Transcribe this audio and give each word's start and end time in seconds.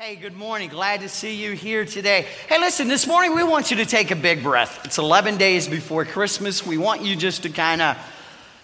Hey, 0.00 0.14
good 0.14 0.36
morning. 0.36 0.68
Glad 0.68 1.00
to 1.00 1.08
see 1.08 1.34
you 1.34 1.54
here 1.54 1.84
today. 1.84 2.24
Hey, 2.48 2.60
listen, 2.60 2.86
this 2.86 3.04
morning 3.04 3.34
we 3.34 3.42
want 3.42 3.72
you 3.72 3.78
to 3.78 3.84
take 3.84 4.12
a 4.12 4.14
big 4.14 4.44
breath. 4.44 4.84
It's 4.84 4.96
11 4.96 5.38
days 5.38 5.66
before 5.66 6.04
Christmas. 6.04 6.64
We 6.64 6.78
want 6.78 7.02
you 7.02 7.16
just 7.16 7.42
to 7.42 7.48
kind 7.48 7.82
of 7.82 7.98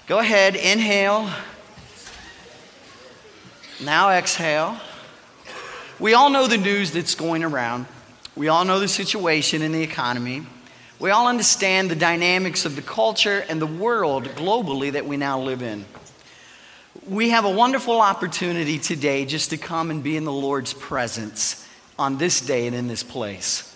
go 0.07 0.21
ahead, 0.21 0.55
inhale. 0.55 1.29
Now 3.83 4.11
exhale. 4.11 4.79
We 5.99 6.15
all 6.15 6.31
know 6.31 6.47
the 6.47 6.57
news 6.57 6.93
that's 6.93 7.17
going 7.17 7.43
around. 7.43 7.87
We 8.37 8.47
all 8.47 8.65
know 8.65 8.79
the 8.79 8.87
situation 8.87 9.61
in 9.61 9.73
the 9.73 9.83
economy. 9.83 10.47
We 11.01 11.11
all 11.11 11.27
understand 11.27 11.91
the 11.91 11.97
dynamics 11.97 12.65
of 12.65 12.77
the 12.77 12.83
culture 12.83 13.45
and 13.49 13.61
the 13.61 13.67
world 13.67 14.27
globally 14.37 14.93
that 14.93 15.05
we 15.05 15.17
now 15.17 15.41
live 15.41 15.63
in 15.63 15.85
we 17.09 17.31
have 17.31 17.45
a 17.45 17.51
wonderful 17.51 18.01
opportunity 18.01 18.79
today 18.79 19.25
just 19.25 19.51
to 19.51 19.57
come 19.57 19.91
and 19.91 20.03
be 20.03 20.17
in 20.17 20.25
the 20.25 20.33
Lord's 20.33 20.73
presence 20.73 21.67
on 21.99 22.19
this 22.19 22.41
day 22.41 22.67
and 22.67 22.75
in 22.75 22.89
this 22.89 23.03
place. 23.03 23.71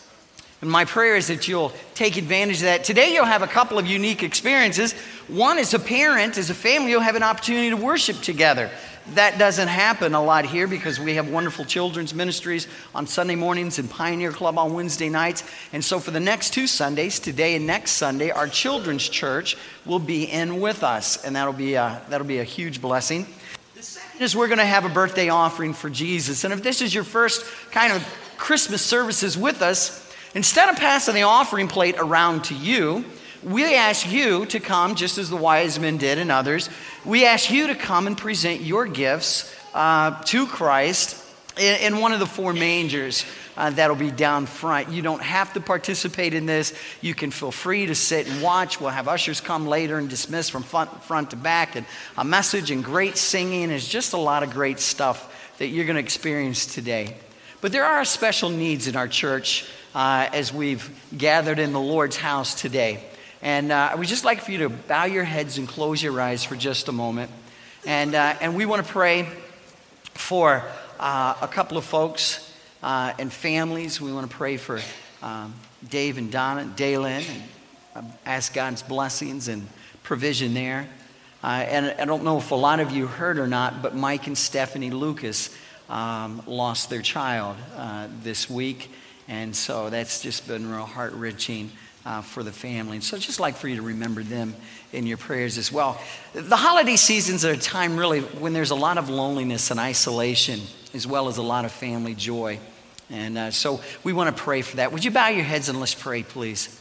And 0.60 0.70
my 0.70 0.84
prayer 0.84 1.14
is 1.14 1.28
that 1.28 1.46
you'll 1.46 1.72
take 1.94 2.16
advantage 2.16 2.56
of 2.56 2.62
that. 2.62 2.84
Today, 2.84 3.12
you'll 3.12 3.24
have 3.24 3.42
a 3.42 3.46
couple 3.46 3.78
of 3.78 3.86
unique 3.86 4.22
experiences. 4.22 4.92
One, 5.28 5.58
as 5.58 5.72
a 5.72 5.78
parent, 5.78 6.36
as 6.36 6.50
a 6.50 6.54
family, 6.54 6.90
you'll 6.90 7.00
have 7.00 7.14
an 7.14 7.22
opportunity 7.22 7.70
to 7.70 7.76
worship 7.76 8.20
together. 8.22 8.70
That 9.14 9.38
doesn't 9.38 9.68
happen 9.68 10.14
a 10.14 10.22
lot 10.22 10.44
here 10.44 10.66
because 10.66 11.00
we 11.00 11.14
have 11.14 11.30
wonderful 11.30 11.64
children's 11.64 12.12
ministries 12.12 12.66
on 12.94 13.06
Sunday 13.06 13.36
mornings 13.36 13.78
and 13.78 13.88
Pioneer 13.88 14.32
Club 14.32 14.58
on 14.58 14.74
Wednesday 14.74 15.08
nights. 15.08 15.44
And 15.72 15.82
so, 15.82 15.98
for 15.98 16.10
the 16.10 16.20
next 16.20 16.52
two 16.52 16.66
Sundays, 16.66 17.18
today 17.18 17.54
and 17.54 17.66
next 17.66 17.92
Sunday, 17.92 18.30
our 18.30 18.46
children's 18.46 19.08
church 19.08 19.56
will 19.86 19.98
be 19.98 20.24
in 20.24 20.60
with 20.60 20.82
us, 20.82 21.24
and 21.24 21.36
that'll 21.36 21.54
be 21.54 21.74
a, 21.74 22.02
that'll 22.10 22.26
be 22.26 22.38
a 22.38 22.44
huge 22.44 22.82
blessing. 22.82 23.26
The 23.74 23.82
second 23.82 24.20
is 24.20 24.36
we're 24.36 24.48
going 24.48 24.58
to 24.58 24.66
have 24.66 24.84
a 24.84 24.90
birthday 24.90 25.30
offering 25.30 25.72
for 25.72 25.88
Jesus. 25.88 26.44
And 26.44 26.52
if 26.52 26.62
this 26.62 26.82
is 26.82 26.94
your 26.94 27.04
first 27.04 27.44
kind 27.70 27.92
of 27.94 28.06
Christmas 28.36 28.84
services 28.84 29.38
with 29.38 29.62
us, 29.62 30.14
instead 30.34 30.68
of 30.68 30.76
passing 30.76 31.14
the 31.14 31.22
offering 31.22 31.68
plate 31.68 31.96
around 31.98 32.44
to 32.44 32.54
you, 32.54 33.04
we 33.42 33.74
ask 33.74 34.10
you 34.10 34.46
to 34.46 34.60
come, 34.60 34.94
just 34.94 35.18
as 35.18 35.30
the 35.30 35.36
wise 35.36 35.78
men 35.78 35.96
did 35.96 36.18
and 36.18 36.30
others. 36.30 36.68
We 37.04 37.24
ask 37.24 37.50
you 37.50 37.68
to 37.68 37.74
come 37.74 38.06
and 38.06 38.16
present 38.16 38.60
your 38.60 38.86
gifts 38.86 39.54
uh, 39.74 40.22
to 40.24 40.46
Christ 40.46 41.24
in, 41.58 41.94
in, 41.94 42.00
one 42.00 42.12
of 42.12 42.20
the 42.20 42.26
four 42.26 42.52
mangers 42.52 43.24
uh, 43.56 43.70
that'll 43.70 43.96
be 43.96 44.10
down 44.10 44.46
front. 44.46 44.90
You 44.90 45.02
don't 45.02 45.22
have 45.22 45.52
to 45.54 45.60
participate 45.60 46.34
in 46.34 46.46
this. 46.46 46.74
You 47.00 47.14
can 47.14 47.30
feel 47.30 47.50
free 47.50 47.86
to 47.86 47.94
sit 47.94 48.28
and 48.28 48.42
watch. 48.42 48.80
We'll 48.80 48.90
have 48.90 49.08
ushers 49.08 49.40
come 49.40 49.66
later 49.66 49.98
and 49.98 50.08
dismiss 50.08 50.48
from 50.48 50.62
front, 50.62 51.02
front 51.04 51.30
to 51.30 51.36
back, 51.36 51.76
and 51.76 51.86
a 52.16 52.24
message 52.24 52.70
and 52.70 52.84
great 52.84 53.16
singing. 53.16 53.70
is 53.70 53.86
just 53.88 54.12
a 54.12 54.18
lot 54.18 54.42
of 54.42 54.50
great 54.50 54.80
stuff 54.80 55.56
that 55.58 55.68
you're 55.68 55.84
going 55.84 55.96
to 55.96 56.02
experience 56.02 56.66
today. 56.66 57.16
But 57.60 57.72
there 57.72 57.84
are 57.84 58.04
special 58.04 58.50
needs 58.50 58.86
in 58.86 58.94
our 58.94 59.08
church 59.08 59.68
uh, 59.94 60.28
as 60.32 60.52
we've 60.52 60.88
gathered 61.16 61.58
in 61.58 61.72
the 61.72 61.80
Lord's 61.80 62.16
house 62.16 62.54
today. 62.54 63.02
And 63.40 63.70
uh, 63.70 63.90
I 63.92 63.94
would 63.94 64.08
just 64.08 64.24
like 64.24 64.40
for 64.40 64.50
you 64.50 64.58
to 64.58 64.68
bow 64.68 65.04
your 65.04 65.24
heads 65.24 65.58
and 65.58 65.68
close 65.68 66.02
your 66.02 66.20
eyes 66.20 66.42
for 66.42 66.56
just 66.56 66.88
a 66.88 66.92
moment. 66.92 67.30
And, 67.86 68.14
uh, 68.14 68.34
and 68.40 68.56
we 68.56 68.66
want 68.66 68.84
to 68.84 68.92
pray 68.92 69.28
for 70.14 70.64
uh, 70.98 71.34
a 71.40 71.46
couple 71.46 71.78
of 71.78 71.84
folks 71.84 72.52
uh, 72.82 73.12
and 73.18 73.32
families. 73.32 74.00
We 74.00 74.12
want 74.12 74.28
to 74.28 74.36
pray 74.36 74.56
for 74.56 74.80
um, 75.22 75.54
Dave 75.88 76.18
and 76.18 76.32
Donna, 76.32 76.64
Daylin, 76.76 77.24
and 77.28 77.42
uh, 77.94 78.02
ask 78.26 78.52
God's 78.52 78.82
blessings 78.82 79.46
and 79.46 79.68
provision 80.02 80.52
there. 80.52 80.88
Uh, 81.44 81.46
and 81.46 81.94
I 82.00 82.04
don't 82.04 82.24
know 82.24 82.38
if 82.38 82.50
a 82.50 82.56
lot 82.56 82.80
of 82.80 82.90
you 82.90 83.06
heard 83.06 83.38
or 83.38 83.46
not, 83.46 83.82
but 83.82 83.94
Mike 83.94 84.26
and 84.26 84.36
Stephanie 84.36 84.90
Lucas 84.90 85.56
um, 85.88 86.42
lost 86.48 86.90
their 86.90 87.02
child 87.02 87.56
this 88.24 88.50
week. 88.50 88.90
And 89.28 89.54
so 89.54 89.90
that's 89.90 90.20
just 90.20 90.48
been 90.48 90.68
real 90.68 90.86
heart 90.86 91.12
wrenching 91.12 91.70
uh, 92.08 92.22
for 92.22 92.42
the 92.42 92.50
family. 92.50 92.96
And 92.96 93.04
so 93.04 93.18
I'd 93.18 93.22
just 93.22 93.38
like 93.38 93.54
for 93.54 93.68
you 93.68 93.76
to 93.76 93.82
remember 93.82 94.22
them 94.22 94.56
in 94.94 95.06
your 95.06 95.18
prayers 95.18 95.58
as 95.58 95.70
well. 95.70 96.00
The 96.32 96.56
holiday 96.56 96.96
seasons 96.96 97.44
are 97.44 97.52
a 97.52 97.56
time 97.56 97.98
really 97.98 98.20
when 98.20 98.54
there's 98.54 98.70
a 98.70 98.74
lot 98.74 98.96
of 98.96 99.10
loneliness 99.10 99.70
and 99.70 99.78
isolation, 99.78 100.60
as 100.94 101.06
well 101.06 101.28
as 101.28 101.36
a 101.36 101.42
lot 101.42 101.66
of 101.66 101.70
family 101.70 102.14
joy. 102.14 102.60
And 103.10 103.36
uh, 103.36 103.50
so 103.50 103.82
we 104.04 104.14
want 104.14 104.34
to 104.34 104.42
pray 104.42 104.62
for 104.62 104.76
that. 104.76 104.90
Would 104.90 105.04
you 105.04 105.10
bow 105.10 105.28
your 105.28 105.44
heads 105.44 105.68
and 105.68 105.78
let's 105.80 105.94
pray, 105.94 106.22
please? 106.22 106.80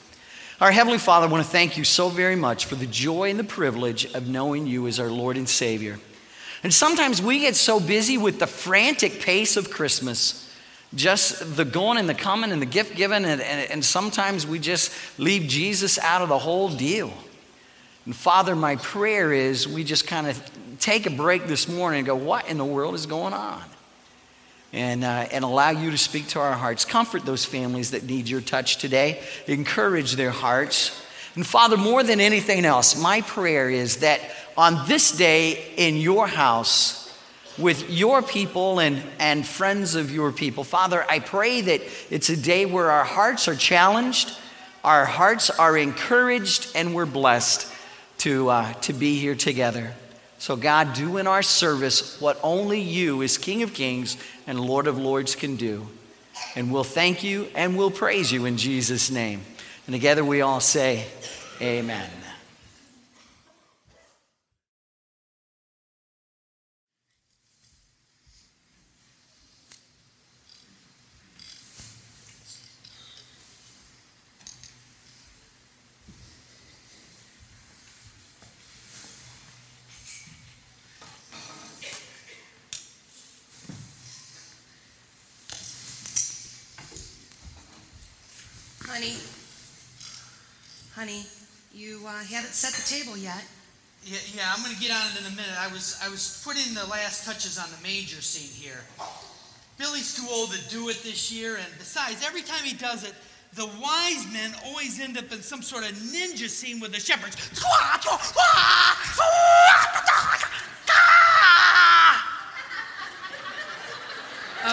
Our 0.61 0.71
Heavenly 0.71 0.97
Father, 0.97 1.27
I 1.27 1.29
want 1.29 1.43
to 1.43 1.51
thank 1.51 1.77
you 1.77 1.83
so 1.83 2.07
very 2.07 2.37
much 2.37 2.65
for 2.65 2.75
the 2.75 2.87
joy 2.87 3.29
and 3.29 3.37
the 3.37 3.43
privilege 3.43 4.05
of 4.13 4.29
knowing 4.29 4.65
you 4.65 4.87
as 4.87 4.97
our 4.97 5.11
Lord 5.11 5.35
and 5.35 5.47
Savior. 5.47 5.99
And 6.63 6.73
sometimes 6.73 7.21
we 7.21 7.39
get 7.39 7.57
so 7.57 7.81
busy 7.81 8.17
with 8.17 8.39
the 8.39 8.47
frantic 8.47 9.19
pace 9.19 9.57
of 9.57 9.71
Christmas 9.71 10.46
just 10.95 11.57
the 11.57 11.65
going 11.65 11.97
and 11.97 12.07
the 12.07 12.13
coming 12.13 12.51
and 12.51 12.61
the 12.61 12.67
gift 12.67 12.95
giving, 12.95 13.25
and, 13.25 13.41
and, 13.41 13.71
and, 13.71 13.83
sometimes 13.83 14.47
we 14.47 14.57
just 14.57 14.91
leave 15.19 15.47
Jesus 15.49 15.99
out 15.99 16.21
of 16.21 16.29
the 16.29 16.37
whole 16.37 16.69
deal. 16.69 17.11
And 18.05 18.15
Father, 18.15 18.55
my 18.55 18.77
prayer 18.77 19.33
is 19.33 19.67
we 19.67 19.83
just 19.83 20.07
kind 20.07 20.27
of 20.27 20.41
take 20.79 21.05
a 21.05 21.09
break 21.09 21.47
this 21.47 21.67
morning 21.67 21.99
and 21.99 22.07
go, 22.07 22.15
What 22.15 22.47
in 22.47 22.57
the 22.57 22.65
world 22.65 22.95
is 22.95 23.05
going 23.05 23.33
on? 23.33 23.61
And, 24.73 25.03
uh, 25.03 25.27
and 25.31 25.43
allow 25.43 25.71
you 25.71 25.91
to 25.91 25.97
speak 25.97 26.27
to 26.29 26.39
our 26.39 26.53
hearts. 26.53 26.85
Comfort 26.85 27.25
those 27.25 27.45
families 27.45 27.91
that 27.91 28.03
need 28.03 28.27
your 28.27 28.41
touch 28.41 28.77
today, 28.77 29.21
encourage 29.47 30.13
their 30.13 30.31
hearts. 30.31 31.03
And 31.35 31.45
Father, 31.45 31.77
more 31.77 32.03
than 32.03 32.19
anything 32.19 32.65
else, 32.65 33.01
my 33.01 33.21
prayer 33.21 33.69
is 33.69 33.97
that 33.97 34.21
on 34.57 34.87
this 34.87 35.15
day 35.15 35.73
in 35.77 35.97
your 35.97 36.27
house, 36.27 37.06
with 37.57 37.89
your 37.89 38.21
people 38.21 38.79
and, 38.79 39.01
and 39.19 39.45
friends 39.45 39.95
of 39.95 40.11
your 40.11 40.31
people. 40.31 40.63
Father, 40.63 41.05
I 41.09 41.19
pray 41.19 41.61
that 41.61 41.81
it's 42.09 42.29
a 42.29 42.37
day 42.37 42.65
where 42.65 42.91
our 42.91 43.03
hearts 43.03 43.47
are 43.47 43.55
challenged, 43.55 44.37
our 44.83 45.05
hearts 45.05 45.49
are 45.49 45.77
encouraged, 45.77 46.71
and 46.75 46.93
we're 46.93 47.05
blessed 47.05 47.71
to, 48.19 48.49
uh, 48.49 48.73
to 48.73 48.93
be 48.93 49.19
here 49.19 49.35
together. 49.35 49.93
So, 50.39 50.55
God, 50.55 50.93
do 50.93 51.17
in 51.17 51.25
our 51.25 51.41
service 51.41 52.21
what 52.21 52.39
only 52.43 52.79
you, 52.79 53.23
as 53.23 53.37
King 53.37 53.63
of 53.63 53.73
Kings 53.73 54.17
and 54.45 54.59
Lord 54.59 54.87
of 54.87 54.97
Lords, 54.97 55.35
can 55.35 55.55
do. 55.55 55.87
And 56.55 56.71
we'll 56.71 56.83
thank 56.83 57.23
you 57.23 57.47
and 57.55 57.75
we'll 57.75 57.91
praise 57.91 58.31
you 58.31 58.45
in 58.45 58.57
Jesus' 58.57 59.09
name. 59.09 59.41
And 59.87 59.93
together 59.93 60.23
we 60.23 60.41
all 60.41 60.59
say, 60.59 61.05
Amen. 61.59 62.09
honey. 88.97 89.17
Honey, 90.97 91.27
you 91.75 92.01
uh, 92.07 92.23
haven't 92.23 92.53
set 92.53 92.73
the 92.73 92.81
table 92.81 93.15
yet. 93.15 93.45
Yeah, 94.03 94.17
yeah, 94.33 94.51
I'm 94.51 94.63
going 94.63 94.73
to 94.73 94.81
get 94.81 94.89
on 94.89 95.05
it 95.13 95.21
in 95.21 95.31
a 95.31 95.35
minute. 95.35 95.53
I 95.59 95.71
was, 95.71 95.95
I 96.03 96.09
was 96.09 96.41
putting 96.43 96.73
the 96.73 96.87
last 96.87 97.23
touches 97.23 97.59
on 97.59 97.69
the 97.69 97.77
manger 97.83 98.19
scene 98.19 98.49
here. 98.49 98.81
Billy's 99.77 100.15
too 100.15 100.25
old 100.27 100.49
to 100.53 100.69
do 100.69 100.89
it 100.89 101.03
this 101.03 101.31
year, 101.31 101.57
and 101.57 101.67
besides, 101.77 102.25
every 102.25 102.41
time 102.41 102.63
he 102.63 102.75
does 102.75 103.03
it, 103.03 103.13
the 103.53 103.67
wise 103.79 104.25
men 104.33 104.55
always 104.65 104.99
end 104.99 105.19
up 105.19 105.31
in 105.31 105.43
some 105.43 105.61
sort 105.61 105.83
of 105.83 105.95
ninja 105.97 106.49
scene 106.49 106.79
with 106.79 106.91
the 106.91 106.99
shepherds. 106.99 107.37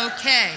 Okay. 0.07 0.53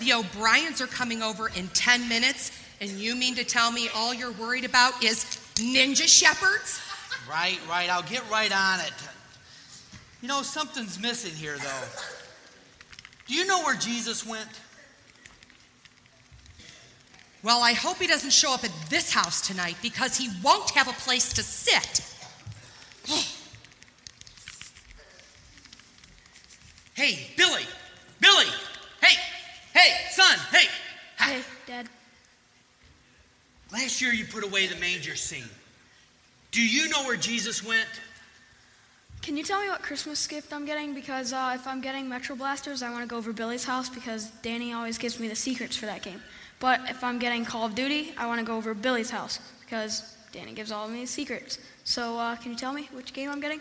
The 0.00 0.12
O'Briens 0.14 0.80
are 0.80 0.88
coming 0.88 1.22
over 1.22 1.48
in 1.54 1.68
10 1.68 2.08
minutes, 2.08 2.50
and 2.84 3.00
you 3.00 3.16
mean 3.16 3.34
to 3.34 3.44
tell 3.44 3.72
me 3.72 3.88
all 3.94 4.12
you're 4.12 4.32
worried 4.32 4.66
about 4.66 5.02
is 5.02 5.24
ninja 5.54 6.06
shepherds? 6.06 6.80
Right, 7.28 7.58
right. 7.66 7.88
I'll 7.88 8.02
get 8.02 8.22
right 8.30 8.52
on 8.54 8.80
it. 8.80 8.92
You 10.20 10.28
know, 10.28 10.42
something's 10.42 11.00
missing 11.00 11.32
here, 11.32 11.56
though. 11.56 11.88
Do 13.26 13.34
you 13.34 13.46
know 13.46 13.62
where 13.62 13.74
Jesus 13.74 14.26
went? 14.26 14.48
Well, 17.42 17.62
I 17.62 17.72
hope 17.72 17.96
he 17.96 18.06
doesn't 18.06 18.32
show 18.32 18.52
up 18.52 18.64
at 18.64 18.72
this 18.90 19.10
house 19.10 19.46
tonight 19.46 19.76
because 19.80 20.18
he 20.18 20.28
won't 20.42 20.68
have 20.70 20.88
a 20.88 20.92
place 20.92 21.32
to 21.32 21.42
sit. 21.42 22.02
hey, 26.94 27.30
Billy! 27.38 27.64
Billy! 28.20 28.46
Hey! 29.00 29.18
Hey, 29.72 29.94
son! 30.10 30.38
Hey! 30.50 30.68
Hey, 31.18 31.40
Dad. 31.66 31.88
Last 33.72 34.00
year 34.00 34.12
you 34.12 34.24
put 34.24 34.44
away 34.44 34.66
the 34.66 34.76
manger 34.76 35.16
scene. 35.16 35.48
Do 36.50 36.62
you 36.62 36.88
know 36.88 37.02
where 37.04 37.16
Jesus 37.16 37.64
went? 37.64 37.88
Can 39.22 39.36
you 39.36 39.42
tell 39.42 39.60
me 39.60 39.68
what 39.68 39.82
Christmas 39.82 40.26
gift 40.26 40.52
I'm 40.52 40.66
getting? 40.66 40.94
Because 40.94 41.32
uh, 41.32 41.52
if 41.54 41.66
I'm 41.66 41.80
getting 41.80 42.08
Metro 42.08 42.36
Blasters, 42.36 42.82
I 42.82 42.90
want 42.90 43.02
to 43.02 43.08
go 43.08 43.16
over 43.16 43.32
Billy's 43.32 43.64
house 43.64 43.88
because 43.88 44.30
Danny 44.42 44.72
always 44.72 44.98
gives 44.98 45.18
me 45.18 45.28
the 45.28 45.34
secrets 45.34 45.76
for 45.76 45.86
that 45.86 46.02
game. 46.02 46.20
But 46.60 46.80
if 46.88 47.02
I'm 47.02 47.18
getting 47.18 47.44
Call 47.44 47.64
of 47.64 47.74
Duty, 47.74 48.12
I 48.18 48.26
want 48.26 48.40
to 48.40 48.46
go 48.46 48.56
over 48.56 48.74
Billy's 48.74 49.10
house 49.10 49.40
because 49.60 50.14
Danny 50.30 50.52
gives 50.52 50.70
all 50.70 50.84
of 50.84 50.92
me 50.92 51.00
the 51.00 51.06
secrets. 51.06 51.58
So 51.84 52.18
uh, 52.18 52.36
can 52.36 52.52
you 52.52 52.58
tell 52.58 52.72
me 52.72 52.88
which 52.92 53.12
game 53.12 53.30
I'm 53.30 53.40
getting? 53.40 53.60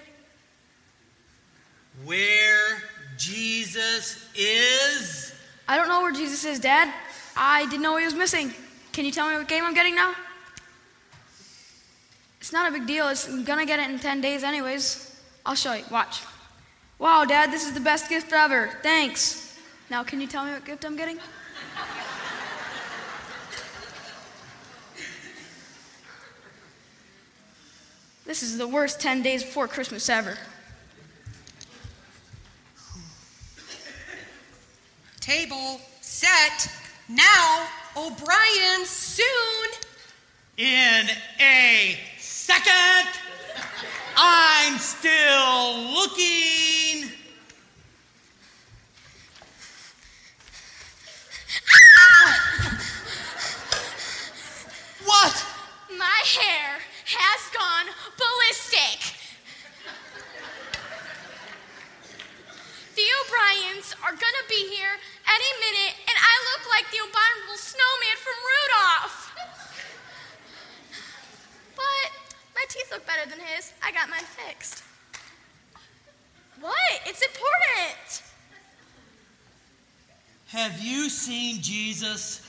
Where 2.03 2.83
Jesus 3.17 4.27
is? 4.35 5.33
I 5.67 5.77
don't 5.77 5.87
know 5.87 6.01
where 6.01 6.11
Jesus 6.11 6.43
is, 6.43 6.59
Dad. 6.59 6.93
I 7.37 7.65
didn't 7.67 7.81
know 7.83 7.95
he 7.97 8.05
was 8.05 8.15
missing. 8.15 8.53
Can 8.93 9.05
you 9.05 9.11
tell 9.11 9.27
me 9.27 9.35
what 9.35 9.47
game 9.47 9.63
I'm 9.63 9.73
getting 9.73 9.95
now? 9.95 10.13
It's 12.39 12.53
not 12.53 12.69
a 12.69 12.71
big 12.71 12.85
deal. 12.85 13.07
It's, 13.07 13.27
I'm 13.27 13.43
gonna 13.43 13.65
get 13.65 13.79
it 13.79 13.89
in 13.89 13.97
10 13.97 14.21
days, 14.21 14.43
anyways. 14.43 15.19
I'll 15.45 15.55
show 15.55 15.73
you. 15.73 15.83
Watch. 15.89 16.21
Wow, 16.99 17.25
Dad, 17.25 17.51
this 17.51 17.65
is 17.65 17.73
the 17.73 17.79
best 17.79 18.07
gift 18.07 18.31
ever. 18.31 18.69
Thanks. 18.83 19.57
Now, 19.89 20.03
can 20.03 20.21
you 20.21 20.27
tell 20.27 20.45
me 20.45 20.51
what 20.51 20.63
gift 20.63 20.85
I'm 20.85 20.95
getting? 20.95 21.17
This 28.25 28.41
is 28.41 28.57
the 28.57 28.67
worst 28.67 29.01
10 29.01 29.21
days 29.21 29.43
before 29.43 29.67
Christmas 29.67 30.07
ever. 30.07 30.37
Table, 35.19 35.81
set, 36.01 36.71
now, 37.09 37.67
O'Brien's 37.95 38.89
soon. 38.89 39.69
In 40.57 41.09
a 41.39 41.97
second. 42.17 43.09
I'm 44.17 44.79
still 44.79 45.93
looking. 45.93 47.11
Ah! 51.69 52.79
What? 55.05 55.45
My 55.97 56.21
hair 56.25 56.79
has 57.05 57.41
gone 57.53 57.93
ballistic. 58.17 59.13
The 62.95 63.03
O'Briens 63.21 63.95
are 64.03 64.11
gonna 64.13 64.47
be 64.49 64.67
here 64.75 64.97
any 65.27 65.51
minute, 65.59 65.95
and 66.07 66.17
I 66.17 66.35
look 66.53 66.63
like 66.69 66.85
the 66.91 66.99
abominable 66.99 67.57
snowman 67.57 68.17
from 68.19 68.37
Rudolph. 68.51 69.17
But 71.75 72.07
my 72.55 72.65
teeth 72.69 72.89
look 72.91 73.05
better 73.05 73.29
than 73.29 73.39
his. 73.39 73.71
I 73.83 73.91
got 73.91 74.09
mine 74.09 74.23
fixed. 74.23 74.83
What? 76.59 76.75
It's 77.05 77.21
important. 77.21 78.23
Have 80.47 80.79
you 80.81 81.09
seen 81.09 81.61
Jesus 81.61 82.47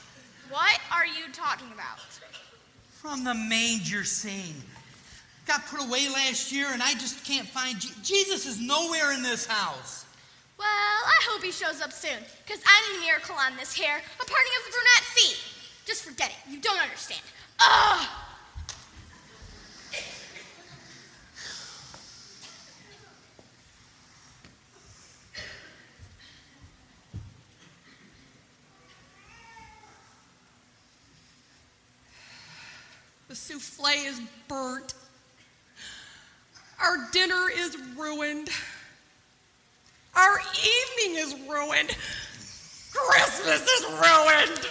What 0.50 0.78
are 0.92 1.06
you 1.06 1.32
talking 1.32 1.68
about? 1.72 1.98
from 3.00 3.22
the 3.24 3.34
manger 3.34 4.02
scene? 4.04 4.54
Got 5.46 5.66
put 5.66 5.80
away 5.86 6.08
last 6.08 6.52
year, 6.52 6.68
and 6.72 6.82
I 6.82 6.92
just 6.94 7.22
can't 7.24 7.46
find 7.46 7.78
Je- 7.78 7.92
Jesus. 8.02 8.46
Is 8.46 8.58
nowhere 8.60 9.12
in 9.12 9.22
this 9.22 9.44
house. 9.46 10.03
Well, 10.58 10.66
I 10.66 11.18
hope 11.28 11.42
he 11.42 11.50
shows 11.50 11.80
up 11.80 11.92
soon, 11.92 12.18
because 12.46 12.62
I 12.64 12.92
need 12.92 12.98
a 12.98 13.06
miracle 13.06 13.34
on 13.34 13.56
this 13.56 13.76
hair, 13.76 13.96
a 13.96 14.24
parting 14.24 14.52
of 14.58 14.64
the 14.66 14.70
brunette 14.70 15.04
feet. 15.14 15.38
Just 15.84 16.04
forget 16.04 16.30
it. 16.30 16.50
You 16.50 16.60
don't 16.60 16.78
understand. 16.78 17.22
Ugh! 17.60 18.08
The 33.28 33.34
souffle 33.34 33.86
is 34.06 34.20
burnt. 34.46 34.94
Our 36.80 37.10
dinner 37.10 37.48
is 37.52 37.76
ruined. 37.96 38.48
Our 40.16 40.38
evening 40.38 41.20
is 41.22 41.34
ruined. 41.48 41.96
Christmas 42.92 43.62
is 43.62 43.84
ruined. 43.90 44.68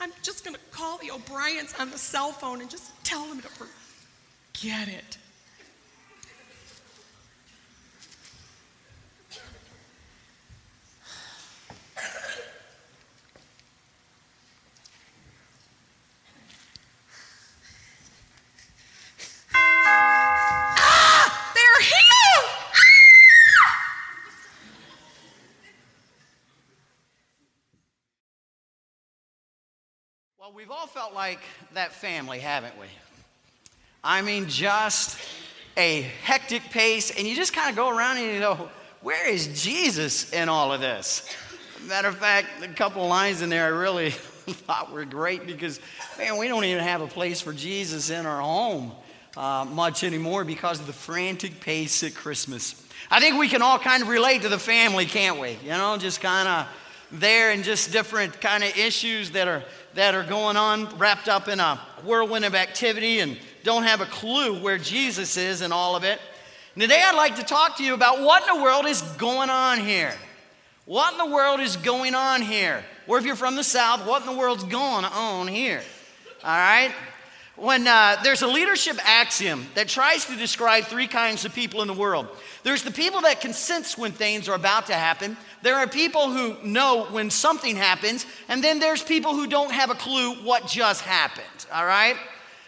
I'm 0.00 0.12
just 0.22 0.44
going 0.44 0.54
to 0.54 0.60
call 0.70 0.98
the 0.98 1.10
O'Briens 1.10 1.74
on 1.80 1.90
the 1.90 1.98
cell 1.98 2.32
phone 2.32 2.60
and 2.60 2.70
just 2.70 2.92
tell 3.02 3.26
them 3.26 3.40
to 3.40 3.48
forget 3.48 4.88
it. 4.88 5.16
We've 30.56 30.70
all 30.70 30.86
felt 30.86 31.12
like 31.12 31.40
that 31.74 31.92
family, 31.92 32.38
haven't 32.38 32.78
we? 32.80 32.86
I 34.02 34.22
mean, 34.22 34.48
just 34.48 35.18
a 35.76 36.00
hectic 36.22 36.62
pace, 36.70 37.10
and 37.10 37.28
you 37.28 37.36
just 37.36 37.52
kind 37.52 37.68
of 37.68 37.76
go 37.76 37.94
around 37.94 38.16
and 38.16 38.32
you 38.32 38.40
go, 38.40 38.70
where 39.02 39.28
is 39.28 39.62
Jesus 39.62 40.32
in 40.32 40.48
all 40.48 40.72
of 40.72 40.80
this? 40.80 41.28
Matter 41.86 42.08
of 42.08 42.16
fact, 42.16 42.48
a 42.62 42.68
couple 42.68 43.06
lines 43.06 43.42
in 43.42 43.50
there 43.50 43.66
I 43.66 43.68
really 43.68 44.10
thought 44.12 44.92
were 44.92 45.04
great 45.04 45.46
because, 45.46 45.78
man, 46.16 46.38
we 46.38 46.48
don't 46.48 46.64
even 46.64 46.82
have 46.82 47.02
a 47.02 47.06
place 47.06 47.42
for 47.42 47.52
Jesus 47.52 48.08
in 48.08 48.24
our 48.24 48.40
home 48.40 48.92
uh, 49.36 49.66
much 49.70 50.04
anymore 50.04 50.42
because 50.42 50.80
of 50.80 50.86
the 50.86 50.94
frantic 50.94 51.60
pace 51.60 52.02
at 52.02 52.14
Christmas. 52.14 52.82
I 53.10 53.20
think 53.20 53.38
we 53.38 53.48
can 53.48 53.60
all 53.60 53.78
kind 53.78 54.02
of 54.02 54.08
relate 54.08 54.40
to 54.40 54.48
the 54.48 54.58
family, 54.58 55.04
can't 55.04 55.38
we? 55.38 55.58
You 55.62 55.72
know, 55.72 55.98
just 55.98 56.22
kind 56.22 56.48
of 56.48 56.66
there 57.10 57.50
and 57.50 57.62
just 57.64 57.92
different 57.92 58.40
kind 58.40 58.64
of 58.64 58.76
issues 58.76 59.30
that 59.32 59.48
are 59.48 59.62
that 59.96 60.14
are 60.14 60.24
going 60.24 60.56
on 60.56 60.86
wrapped 60.98 61.28
up 61.28 61.48
in 61.48 61.58
a 61.58 61.80
whirlwind 62.04 62.44
of 62.44 62.54
activity 62.54 63.20
and 63.20 63.36
don't 63.64 63.82
have 63.82 64.00
a 64.00 64.06
clue 64.06 64.60
where 64.60 64.78
Jesus 64.78 65.36
is 65.36 65.62
in 65.62 65.72
all 65.72 65.96
of 65.96 66.04
it. 66.04 66.20
And 66.74 66.82
today 66.82 67.02
I'd 67.02 67.16
like 67.16 67.36
to 67.36 67.42
talk 67.42 67.78
to 67.78 67.82
you 67.82 67.94
about 67.94 68.20
what 68.20 68.46
in 68.46 68.56
the 68.56 68.62
world 68.62 68.84
is 68.84 69.00
going 69.02 69.50
on 69.50 69.80
here. 69.80 70.14
What 70.84 71.12
in 71.12 71.18
the 71.18 71.34
world 71.34 71.60
is 71.60 71.76
going 71.76 72.14
on 72.14 72.42
here? 72.42 72.84
Or 73.08 73.18
if 73.18 73.24
you're 73.24 73.34
from 73.34 73.56
the 73.56 73.64
South, 73.64 74.06
what 74.06 74.20
in 74.20 74.26
the 74.26 74.38
world's 74.38 74.64
going 74.64 75.04
on 75.04 75.48
here? 75.48 75.82
All 76.44 76.50
right? 76.50 76.94
When 77.56 77.86
uh, 77.86 78.18
there's 78.22 78.42
a 78.42 78.46
leadership 78.46 78.98
axiom 79.02 79.66
that 79.74 79.88
tries 79.88 80.26
to 80.26 80.36
describe 80.36 80.84
three 80.84 81.06
kinds 81.06 81.44
of 81.44 81.54
people 81.54 81.80
in 81.80 81.88
the 81.88 81.94
world 81.94 82.28
there's 82.66 82.82
the 82.82 82.90
people 82.90 83.20
that 83.20 83.40
can 83.40 83.52
sense 83.52 83.96
when 83.96 84.10
things 84.10 84.48
are 84.48 84.56
about 84.56 84.86
to 84.86 84.94
happen, 84.94 85.36
there 85.62 85.76
are 85.76 85.86
people 85.86 86.32
who 86.32 86.56
know 86.64 87.04
when 87.12 87.30
something 87.30 87.76
happens, 87.76 88.26
and 88.48 88.62
then 88.62 88.80
there's 88.80 89.04
people 89.04 89.36
who 89.36 89.46
don't 89.46 89.70
have 89.70 89.88
a 89.88 89.94
clue 89.94 90.34
what 90.42 90.66
just 90.66 91.02
happened. 91.02 91.46
All 91.72 91.86
right? 91.86 92.16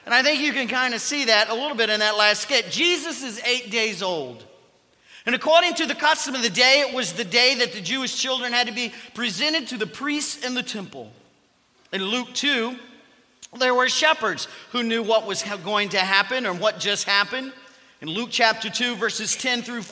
And 0.05 0.15
I 0.15 0.23
think 0.23 0.41
you 0.41 0.53
can 0.53 0.69
kind 0.69 0.95
of 0.95 1.01
see 1.01 1.25
that 1.25 1.51
a 1.51 1.53
little 1.53 1.77
bit 1.77 1.91
in 1.91 1.99
that 1.99 2.17
last 2.17 2.43
skit. 2.43 2.71
Jesus 2.71 3.25
is 3.25 3.43
eight 3.45 3.73
days 3.73 4.01
old. 4.01 4.45
And 5.27 5.35
according 5.35 5.75
to 5.75 5.87
the 5.87 5.97
custom 5.97 6.37
of 6.37 6.43
the 6.43 6.49
day, 6.49 6.85
it 6.89 6.95
was 6.95 7.15
the 7.15 7.25
day 7.25 7.57
that 7.57 7.73
the 7.73 7.81
Jewish 7.81 8.17
children 8.17 8.53
had 8.53 8.69
to 8.69 8.73
be 8.73 8.93
presented 9.15 9.67
to 9.67 9.79
the 9.79 9.87
priests 9.89 10.47
in 10.47 10.55
the 10.55 10.63
temple. 10.63 11.11
In 11.93 12.05
Luke 12.05 12.33
2, 12.35 12.77
there 13.57 13.75
were 13.75 13.89
shepherds 13.89 14.49
who 14.73 14.83
knew 14.83 15.03
what 15.03 15.27
was 15.27 15.43
going 15.65 15.91
to 15.91 15.99
happen 15.99 16.47
or 16.47 16.53
what 16.53 16.79
just 16.79 17.05
happened. 17.05 17.53
In 18.01 18.09
Luke 18.09 18.29
chapter 18.31 18.69
2, 18.69 18.97
verses 18.97 19.37
10 19.37 19.63
through 19.63 19.83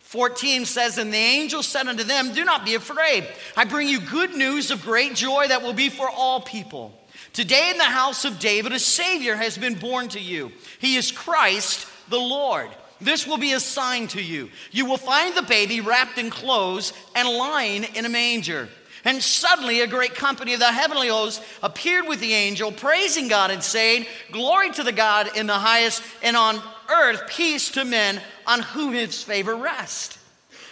14 0.00 0.64
says, 0.64 0.98
And 0.98 1.12
the 1.12 1.18
angel 1.18 1.62
said 1.62 1.86
unto 1.86 2.04
them, 2.04 2.32
Do 2.32 2.44
not 2.44 2.64
be 2.64 2.74
afraid. 2.74 3.26
I 3.56 3.64
bring 3.64 3.88
you 3.88 4.00
good 4.00 4.34
news 4.34 4.70
of 4.70 4.82
great 4.82 5.14
joy 5.14 5.48
that 5.48 5.62
will 5.62 5.72
be 5.72 5.88
for 5.88 6.08
all 6.08 6.40
people. 6.40 6.98
Today 7.32 7.70
in 7.70 7.78
the 7.78 7.84
house 7.84 8.24
of 8.24 8.38
David, 8.38 8.72
a 8.72 8.78
Savior 8.78 9.36
has 9.36 9.58
been 9.58 9.74
born 9.74 10.08
to 10.10 10.20
you. 10.20 10.52
He 10.78 10.96
is 10.96 11.10
Christ 11.10 11.88
the 12.08 12.18
Lord. 12.18 12.68
This 13.00 13.26
will 13.26 13.38
be 13.38 13.52
a 13.52 13.60
sign 13.60 14.06
to 14.08 14.22
you. 14.22 14.50
You 14.70 14.86
will 14.86 14.96
find 14.96 15.36
the 15.36 15.42
baby 15.42 15.80
wrapped 15.80 16.16
in 16.16 16.30
clothes 16.30 16.92
and 17.14 17.28
lying 17.28 17.84
in 17.84 18.06
a 18.06 18.08
manger. 18.08 18.68
And 19.04 19.22
suddenly 19.22 19.80
a 19.80 19.86
great 19.86 20.14
company 20.14 20.54
of 20.54 20.60
the 20.60 20.72
heavenly 20.72 21.08
hosts 21.08 21.44
appeared 21.62 22.08
with 22.08 22.20
the 22.20 22.32
angel, 22.32 22.72
praising 22.72 23.28
God 23.28 23.50
and 23.50 23.62
saying, 23.62 24.06
Glory 24.32 24.70
to 24.72 24.82
the 24.82 24.92
God 24.92 25.36
in 25.36 25.46
the 25.46 25.58
highest, 25.58 26.02
and 26.22 26.36
on 26.36 26.60
earth 26.90 27.28
peace 27.28 27.70
to 27.72 27.84
men 27.84 28.20
on 28.46 28.60
whom 28.60 28.94
his 28.94 29.22
favor 29.22 29.54
rests. 29.54 30.18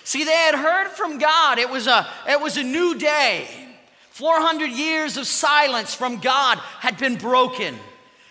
See, 0.05 0.25
they 0.25 0.33
had 0.33 0.55
heard 0.55 0.89
from 0.89 1.19
God. 1.19 1.59
It 1.59 1.71
was 1.71 1.87
a, 1.87 2.07
it 2.29 2.41
was 2.41 2.57
a 2.57 2.63
new 2.63 2.99
day. 2.99 3.49
400 4.11 4.67
years 4.71 5.17
of 5.17 5.27
silence 5.27 5.95
from 5.95 6.19
God 6.19 6.59
had 6.59 6.99
been 6.99 7.17
broken. 7.17 7.77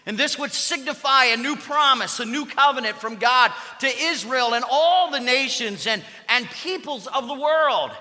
And 0.06 0.18
this 0.18 0.38
would 0.38 0.52
signify 0.52 1.26
a 1.26 1.38
new 1.38 1.56
promise, 1.56 2.20
a 2.20 2.26
new 2.26 2.46
covenant 2.46 2.98
from 2.98 3.18
God 3.18 3.52
to 3.80 3.88
Israel 3.88 4.56
and 4.56 4.66
all 4.70 5.12
the 5.12 5.20
nations 5.20 5.86
and, 5.86 6.04
and 6.28 6.50
peoples 6.50 7.08
of 7.08 7.28
the 7.28 7.36
world. 7.36 7.92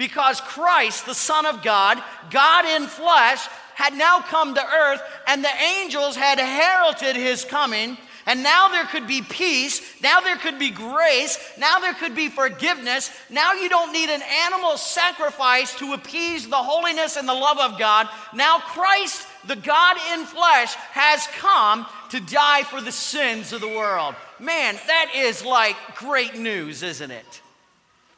Because 0.00 0.40
Christ, 0.40 1.04
the 1.04 1.14
Son 1.14 1.44
of 1.44 1.62
God, 1.62 2.02
God 2.30 2.64
in 2.64 2.86
flesh, 2.86 3.46
had 3.74 3.92
now 3.92 4.20
come 4.20 4.54
to 4.54 4.66
earth, 4.66 5.02
and 5.26 5.44
the 5.44 5.62
angels 5.78 6.16
had 6.16 6.38
heralded 6.38 7.16
his 7.16 7.44
coming. 7.44 7.98
And 8.24 8.42
now 8.42 8.68
there 8.68 8.86
could 8.86 9.06
be 9.06 9.20
peace. 9.20 9.82
Now 10.02 10.20
there 10.20 10.36
could 10.36 10.58
be 10.58 10.70
grace. 10.70 11.38
Now 11.58 11.80
there 11.80 11.92
could 11.92 12.14
be 12.14 12.30
forgiveness. 12.30 13.10
Now 13.28 13.52
you 13.52 13.68
don't 13.68 13.92
need 13.92 14.08
an 14.08 14.22
animal 14.46 14.78
sacrifice 14.78 15.74
to 15.80 15.92
appease 15.92 16.48
the 16.48 16.56
holiness 16.56 17.18
and 17.18 17.28
the 17.28 17.34
love 17.34 17.58
of 17.58 17.78
God. 17.78 18.08
Now 18.32 18.58
Christ, 18.58 19.26
the 19.46 19.56
God 19.56 19.98
in 20.14 20.24
flesh, 20.24 20.72
has 20.92 21.26
come 21.36 21.84
to 22.08 22.20
die 22.20 22.62
for 22.62 22.80
the 22.80 22.90
sins 22.90 23.52
of 23.52 23.60
the 23.60 23.68
world. 23.68 24.14
Man, 24.38 24.76
that 24.86 25.12
is 25.14 25.44
like 25.44 25.76
great 25.96 26.36
news, 26.36 26.82
isn't 26.82 27.10
it? 27.10 27.42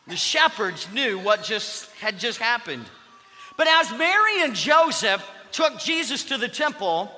The 0.06 0.16
shepherds 0.16 0.88
knew 0.92 1.18
what 1.18 1.42
just 1.42 1.90
had 1.92 2.18
just 2.18 2.38
happened. 2.38 2.84
But 3.56 3.68
as 3.68 3.92
Mary 3.92 4.42
and 4.42 4.54
Joseph 4.54 5.24
took 5.52 5.78
Jesus 5.78 6.24
to 6.24 6.38
the 6.38 6.48
temple, 6.48 7.10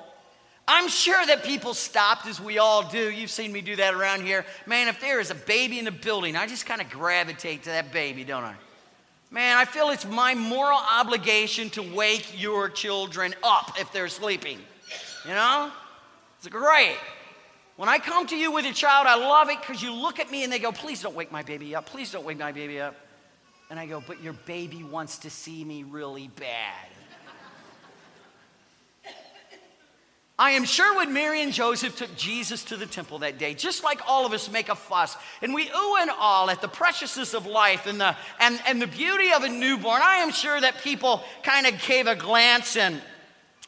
I'm 0.67 0.87
sure 0.87 1.25
that 1.25 1.43
people 1.43 1.73
stopped 1.73 2.25
as 2.27 2.41
we 2.41 2.57
all 2.57 2.87
do. 2.89 3.11
You've 3.11 3.31
seen 3.31 3.51
me 3.51 3.61
do 3.61 3.75
that 3.75 3.93
around 3.93 4.23
here. 4.23 4.45
Man, 4.65 4.87
if 4.87 4.99
there 4.99 5.19
is 5.19 5.31
a 5.31 5.35
baby 5.35 5.79
in 5.79 5.85
the 5.85 5.91
building, 5.91 6.35
I 6.35 6.47
just 6.47 6.65
kind 6.65 6.81
of 6.81 6.89
gravitate 6.89 7.63
to 7.63 7.69
that 7.69 7.91
baby, 7.91 8.23
don't 8.23 8.43
I? 8.43 8.55
Man, 9.31 9.57
I 9.57 9.65
feel 9.65 9.89
it's 9.89 10.05
my 10.05 10.33
moral 10.33 10.79
obligation 10.79 11.69
to 11.71 11.81
wake 11.81 12.39
your 12.39 12.69
children 12.69 13.33
up 13.43 13.79
if 13.79 13.91
they're 13.91 14.07
sleeping. 14.07 14.59
You 15.23 15.31
know? 15.31 15.71
It's 16.37 16.47
great. 16.47 16.97
When 17.75 17.89
I 17.89 17.97
come 17.97 18.25
to 18.27 18.37
you 18.37 18.51
with 18.51 18.63
your 18.63 18.73
child, 18.73 19.05
I 19.07 19.15
love 19.15 19.49
it 19.49 19.59
because 19.59 19.83
you 19.83 19.93
look 19.93 20.19
at 20.19 20.31
me 20.31 20.43
and 20.43 20.51
they 20.51 20.59
go, 20.59 20.71
Please 20.71 21.01
don't 21.01 21.15
wake 21.15 21.31
my 21.31 21.43
baby 21.43 21.75
up. 21.75 21.85
Please 21.85 22.11
don't 22.11 22.25
wake 22.25 22.39
my 22.39 22.51
baby 22.51 22.79
up. 22.79 22.95
And 23.69 23.79
I 23.79 23.85
go, 23.85 24.01
But 24.05 24.23
your 24.23 24.33
baby 24.33 24.83
wants 24.83 25.19
to 25.19 25.29
see 25.29 25.63
me 25.63 25.83
really 25.83 26.29
bad. 26.29 26.87
I 30.37 30.51
am 30.51 30.65
sure 30.65 30.97
when 30.97 31.13
Mary 31.13 31.41
and 31.41 31.53
Joseph 31.53 31.95
took 31.95 32.13
Jesus 32.17 32.65
to 32.65 32.75
the 32.75 32.85
temple 32.85 33.19
that 33.19 33.37
day, 33.37 33.53
just 33.53 33.85
like 33.85 34.01
all 34.05 34.25
of 34.25 34.33
us 34.33 34.51
make 34.51 34.67
a 34.67 34.75
fuss, 34.75 35.15
and 35.41 35.53
we 35.53 35.69
ooh 35.69 35.95
and 35.97 36.11
all 36.19 36.49
at 36.49 36.59
the 36.59 36.67
preciousness 36.67 37.33
of 37.33 37.45
life 37.45 37.87
and 37.87 38.01
the, 38.01 38.17
and, 38.41 38.59
and 38.67 38.81
the 38.81 38.87
beauty 38.87 39.31
of 39.31 39.43
a 39.43 39.49
newborn, 39.49 40.01
I 40.03 40.17
am 40.17 40.31
sure 40.31 40.59
that 40.59 40.81
people 40.81 41.23
kind 41.43 41.65
of 41.65 41.81
gave 41.87 42.07
a 42.07 42.17
glance 42.17 42.75
and 42.75 43.01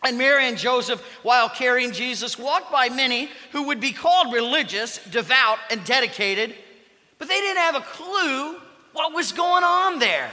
and 0.04 0.18
Mary 0.18 0.48
and 0.48 0.58
Joseph, 0.58 1.01
while 1.24 1.50
carrying 1.50 1.92
Jesus, 1.92 2.38
walked 2.38 2.72
by 2.72 2.89
many 2.89 3.30
who 3.51 3.63
would 3.63 3.80
be 3.80 3.92
called 3.92 4.34
religious, 4.34 5.04
devout, 5.06 5.58
and 5.72 5.84
dedicated, 5.86 6.54
but 7.18 7.27
they 7.27 7.39
didn't 7.39 7.58
have 7.58 7.75
a 7.75 7.82
clue 7.82 8.58
what 8.94 9.13
was 9.13 9.32
going 9.32 9.63
on 9.63 10.00
there. 10.00 10.30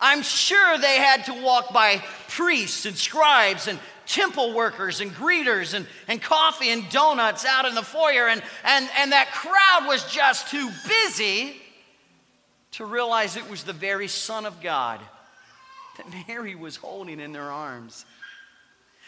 I'm 0.00 0.22
sure 0.22 0.76
they 0.78 0.96
had 0.96 1.24
to 1.26 1.42
walk 1.42 1.72
by 1.72 2.02
priests 2.28 2.84
and 2.84 2.96
scribes 2.96 3.66
and 3.66 3.78
temple 4.06 4.54
workers 4.54 5.00
and 5.00 5.10
greeters 5.12 5.74
and, 5.74 5.86
and 6.06 6.20
coffee 6.22 6.70
and 6.70 6.88
donuts 6.90 7.44
out 7.44 7.64
in 7.64 7.74
the 7.74 7.82
foyer, 7.82 8.28
and, 8.28 8.42
and, 8.64 8.88
and 8.98 9.12
that 9.12 9.32
crowd 9.32 9.88
was 9.88 10.04
just 10.12 10.48
too 10.50 10.70
busy 10.86 11.56
to 12.72 12.84
realize 12.84 13.36
it 13.36 13.48
was 13.50 13.64
the 13.64 13.72
very 13.72 14.08
Son 14.08 14.44
of 14.44 14.60
God 14.60 15.00
that 15.96 16.06
Mary 16.28 16.54
was 16.54 16.76
holding 16.76 17.20
in 17.20 17.32
their 17.32 17.50
arms. 17.50 18.04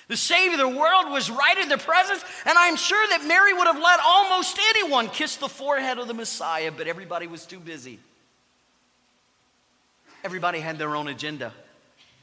The 0.09 0.17
Savior 0.17 0.55
of 0.55 0.59
the 0.73 0.79
world 0.79 1.11
was 1.11 1.31
right 1.31 1.59
in 1.59 1.69
their 1.69 1.79
presence, 1.79 2.25
and 2.47 2.57
I'm 2.57 2.77
sure 2.77 3.07
that 3.11 3.27
Mary 3.27 3.53
would 3.53 3.67
have 3.67 3.79
let 3.79 4.00
almost 4.03 4.59
anyone 4.71 5.09
kiss 5.09 5.37
the 5.37 5.49
forehead 5.49 5.99
of 5.99 6.09
the 6.09 6.15
Messiah, 6.15 6.73
but 6.75 6.88
everybody 6.88 7.27
was 7.27 7.45
too 7.45 7.61
busy. 7.61 7.99
Everybody 10.25 10.61
had 10.61 10.79
their 10.79 10.97
own 10.97 11.09
agenda. 11.09 11.53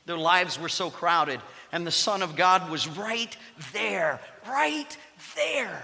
Their 0.08 0.18
lives 0.18 0.60
were 0.60 0.70
so 0.70 0.90
crowded, 0.90 1.40
and 1.72 1.86
the 1.86 1.92
Son 1.92 2.24
of 2.24 2.36
God 2.36 2.70
was 2.72 2.88
right 2.88 3.36
there, 3.72 4.20
right 4.48 4.98
there. 5.36 5.82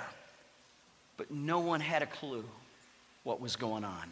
But 1.17 1.29
no 1.29 1.59
one 1.59 1.81
had 1.81 2.01
a 2.01 2.07
clue 2.07 2.43
what 3.23 3.39
was 3.39 3.55
going 3.55 3.83
on. 3.83 4.09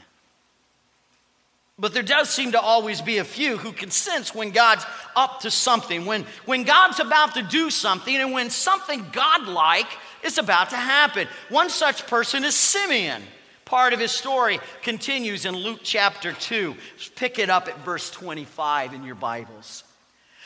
But 1.80 1.94
there 1.94 2.04
does 2.04 2.30
seem 2.30 2.52
to 2.52 2.60
always 2.60 3.02
be 3.02 3.20
a 3.20 3.24
few 3.24 3.58
who 3.58 3.72
can 3.72 3.90
sense 3.90 4.36
when 4.36 4.52
God's 4.52 4.86
up 5.16 5.42
to 5.42 5.52
something, 5.52 6.06
when, 6.06 6.26
when 6.46 6.64
God's 6.64 7.00
about 7.00 7.36
to 7.36 7.42
do 7.42 7.70
something, 7.70 8.16
and 8.16 8.34
when 8.34 8.50
something 8.50 9.06
godlike 9.14 9.88
is 10.22 10.38
about 10.38 10.72
to 10.72 10.76
happen. 10.76 11.28
One 11.48 11.70
such 11.70 12.06
person 12.08 12.44
is 12.44 12.54
Simeon. 12.54 13.24
Part 13.64 13.94
of 13.94 14.00
his 14.00 14.12
story 14.12 14.60
continues 14.82 15.46
in 15.46 15.56
Luke 15.56 15.80
chapter 15.84 16.34
2. 16.34 16.76
Pick 17.16 17.40
it 17.40 17.50
up 17.50 17.70
at 17.70 17.80
verse 17.86 18.12
25 18.12 18.94
in 18.94 19.04
your 19.06 19.16
Bibles. 19.16 19.84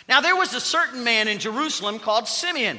Now, 0.08 0.22
there 0.22 0.36
was 0.36 0.54
a 0.54 0.60
certain 0.60 1.04
man 1.04 1.28
in 1.28 1.40
Jerusalem 1.40 1.98
called 1.98 2.28
Simeon. 2.28 2.78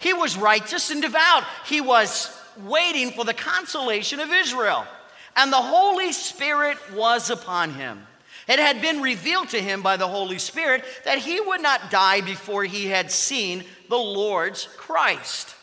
He 0.00 0.12
was 0.12 0.36
righteous 0.36 0.90
and 0.90 1.02
devout. 1.02 1.44
He 1.66 1.80
was 1.80 2.36
waiting 2.64 3.12
for 3.12 3.24
the 3.24 3.34
consolation 3.34 4.18
of 4.18 4.32
Israel, 4.32 4.86
and 5.36 5.52
the 5.52 5.56
Holy 5.56 6.12
Spirit 6.12 6.78
was 6.94 7.30
upon 7.30 7.74
him. 7.74 8.06
It 8.48 8.58
had 8.58 8.82
been 8.82 9.00
revealed 9.00 9.50
to 9.50 9.62
him 9.62 9.82
by 9.82 9.96
the 9.96 10.08
Holy 10.08 10.38
Spirit 10.38 10.84
that 11.04 11.18
he 11.18 11.40
would 11.40 11.62
not 11.62 11.90
die 11.90 12.20
before 12.20 12.64
he 12.64 12.86
had 12.86 13.10
seen 13.10 13.64
the 13.88 13.96
Lord's 13.96 14.68
Christ. 14.76 15.54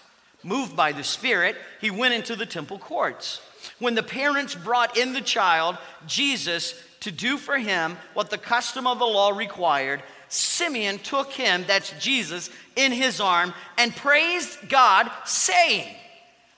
Moved 0.44 0.76
by 0.76 0.94
the 0.94 1.04
Spirit, 1.04 1.58
he 1.82 1.92
went 1.92 2.14
into 2.14 2.36
the 2.36 2.46
temple 2.46 2.80
courts. 2.80 3.42
When 3.80 3.96
the 3.96 4.04
parents 4.04 4.56
brought 4.56 4.98
in 4.98 5.12
the 5.12 5.22
child, 5.22 5.78
Jesus, 6.08 6.82
to 7.02 7.12
do 7.12 7.38
for 7.38 7.58
him 7.58 7.98
what 8.14 8.30
the 8.30 8.38
custom 8.38 8.88
of 8.88 9.00
the 9.00 9.06
law 9.06 9.32
required, 9.32 10.02
Simeon 10.30 11.00
took 11.00 11.32
him, 11.34 11.66
that's 11.68 11.92
Jesus, 12.00 12.50
in 12.76 12.92
his 12.92 13.20
arm 13.20 13.54
and 13.78 13.96
praised 13.96 14.70
God, 14.70 15.12
saying, 15.26 15.94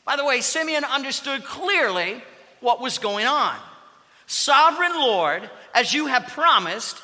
By 0.05 0.15
the 0.15 0.25
way, 0.25 0.41
Simeon 0.41 0.83
understood 0.83 1.43
clearly 1.43 2.21
what 2.61 2.79
was 2.79 2.97
going 2.97 3.25
on. 3.25 3.55
Sovereign 4.27 4.93
Lord, 4.93 5.49
as 5.73 5.93
you 5.93 6.07
have 6.07 6.27
promised, 6.27 7.01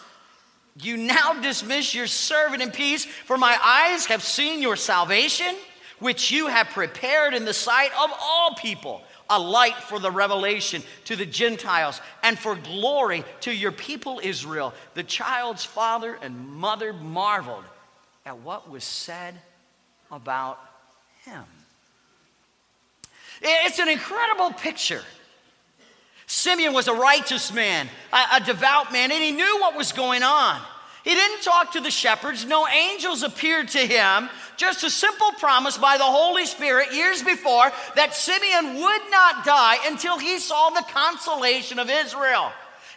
you 0.81 0.95
now 0.95 1.33
dismiss 1.41 1.93
your 1.93 2.07
servant 2.07 2.61
in 2.61 2.71
peace, 2.71 3.05
for 3.05 3.37
my 3.37 3.57
eyes 3.61 4.05
have 4.05 4.23
seen 4.23 4.61
your 4.61 4.75
salvation, 4.75 5.53
which 5.99 6.31
you 6.31 6.47
have 6.47 6.67
prepared 6.67 7.33
in 7.33 7.45
the 7.45 7.53
sight 7.53 7.91
of 8.01 8.11
all 8.21 8.55
people 8.55 9.01
a 9.29 9.39
light 9.39 9.75
for 9.75 9.99
the 9.99 10.11
revelation 10.11 10.81
to 11.05 11.15
the 11.15 11.25
Gentiles 11.25 11.99
and 12.23 12.37
for 12.37 12.55
glory 12.55 13.25
to 13.41 13.53
your 13.53 13.71
people 13.71 14.21
Israel. 14.23 14.73
The 14.93 15.03
child's 15.03 15.65
father 15.65 16.17
and 16.21 16.47
mother 16.53 16.93
marveled 16.93 17.65
at 18.25 18.39
what 18.39 18.69
was 18.69 18.83
said 18.83 19.35
about 20.11 20.59
him. 21.25 21.43
It's 23.41 23.79
an 23.79 23.89
incredible 23.89 24.51
picture. 24.53 25.01
Simeon 26.27 26.73
was 26.73 26.89
a 26.89 26.93
righteous 26.93 27.53
man, 27.53 27.87
a, 28.11 28.35
a 28.35 28.39
devout 28.41 28.91
man, 28.91 29.11
and 29.11 29.23
he 29.23 29.31
knew 29.31 29.59
what 29.61 29.77
was 29.77 29.93
going 29.93 30.23
on. 30.23 30.61
He 31.05 31.13
didn't 31.13 31.41
talk 31.41 31.71
to 31.71 31.79
the 31.79 31.89
shepherds. 31.89 32.45
No 32.45 32.67
angels 32.67 33.23
appeared 33.23 33.69
to 33.69 33.79
him. 33.79 34.29
Just 34.57 34.83
a 34.83 34.89
simple 34.89 35.31
promise 35.39 35.77
by 35.77 35.97
the 35.97 36.03
Holy 36.03 36.45
Spirit 36.45 36.93
years 36.93 37.23
before 37.23 37.71
that 37.95 38.13
Simeon 38.13 38.75
would 38.75 39.01
not 39.09 39.45
die 39.45 39.77
until 39.85 40.19
he 40.19 40.37
saw 40.37 40.69
the 40.69 40.83
consolation 40.89 41.79
of 41.79 41.89
Israel. 41.89 42.51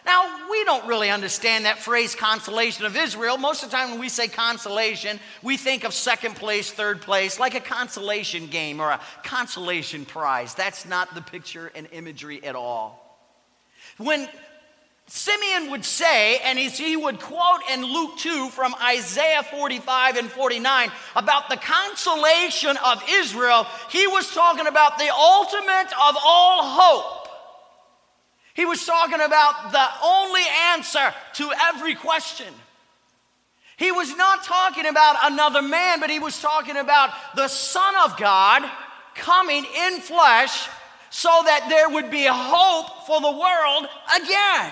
Now, 0.05 0.49
we 0.49 0.65
don't 0.65 0.87
really 0.87 1.09
understand 1.09 1.63
that 1.63 1.77
phrase, 1.77 2.15
consolation 2.15 2.85
of 2.85 2.97
Israel. 2.97 3.37
Most 3.37 3.63
of 3.63 3.71
the 3.71 3.77
time, 3.77 3.91
when 3.91 3.99
we 3.99 4.09
say 4.09 4.27
consolation, 4.27 5.19
we 5.41 5.55
think 5.55 5.85
of 5.85 5.93
second 5.93 6.35
place, 6.35 6.69
third 6.69 7.01
place, 7.01 7.39
like 7.39 7.55
a 7.55 7.61
consolation 7.61 8.47
game 8.47 8.81
or 8.81 8.89
a 8.89 8.99
consolation 9.23 10.03
prize. 10.03 10.53
That's 10.53 10.85
not 10.85 11.15
the 11.15 11.21
picture 11.21 11.71
and 11.75 11.87
imagery 11.93 12.43
at 12.43 12.55
all. 12.55 13.10
When 13.97 14.27
Simeon 15.07 15.71
would 15.71 15.83
say, 15.83 16.37
and 16.37 16.57
he 16.57 16.95
would 16.95 17.19
quote 17.19 17.59
in 17.69 17.83
Luke 17.83 18.17
2 18.17 18.47
from 18.49 18.73
Isaiah 18.81 19.43
45 19.43 20.15
and 20.15 20.31
49 20.31 20.89
about 21.17 21.49
the 21.49 21.57
consolation 21.57 22.77
of 22.77 23.03
Israel, 23.09 23.67
he 23.89 24.07
was 24.07 24.33
talking 24.33 24.67
about 24.67 24.97
the 24.97 25.09
ultimate 25.13 25.91
of 26.01 26.15
all 26.23 26.63
hope. 26.63 27.27
He 28.53 28.63
was 28.63 28.85
talking 28.85 29.19
about 29.19 29.71
the 29.73 29.87
only 30.01 30.43
answer 30.73 31.13
to 31.33 31.51
every 31.61 31.95
question. 31.95 32.53
He 33.75 33.91
was 33.91 34.15
not 34.15 34.43
talking 34.43 34.85
about 34.85 35.17
another 35.23 35.61
man, 35.61 35.99
but 35.99 36.09
he 36.09 36.19
was 36.19 36.39
talking 36.39 36.77
about 36.77 37.09
the 37.35 37.49
Son 37.49 37.95
of 38.05 38.15
God 38.15 38.63
coming 39.15 39.65
in 39.65 39.99
flesh 39.99 40.69
so 41.11 41.29
that 41.45 41.67
there 41.69 41.89
would 41.89 42.09
be 42.09 42.25
hope 42.27 43.05
for 43.05 43.21
the 43.21 43.31
world 43.31 43.87
again. 44.15 44.71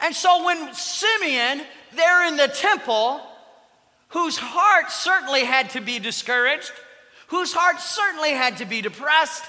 And 0.00 0.16
so 0.16 0.44
when 0.44 0.74
Simeon, 0.74 1.62
there 1.94 2.26
in 2.26 2.36
the 2.36 2.48
temple, 2.48 3.20
whose 4.08 4.38
heart 4.38 4.90
certainly 4.90 5.44
had 5.44 5.70
to 5.70 5.80
be 5.80 5.98
discouraged, 5.98 6.72
whose 7.28 7.52
heart 7.52 7.80
certainly 7.80 8.30
had 8.30 8.56
to 8.56 8.64
be 8.64 8.80
depressed, 8.80 9.44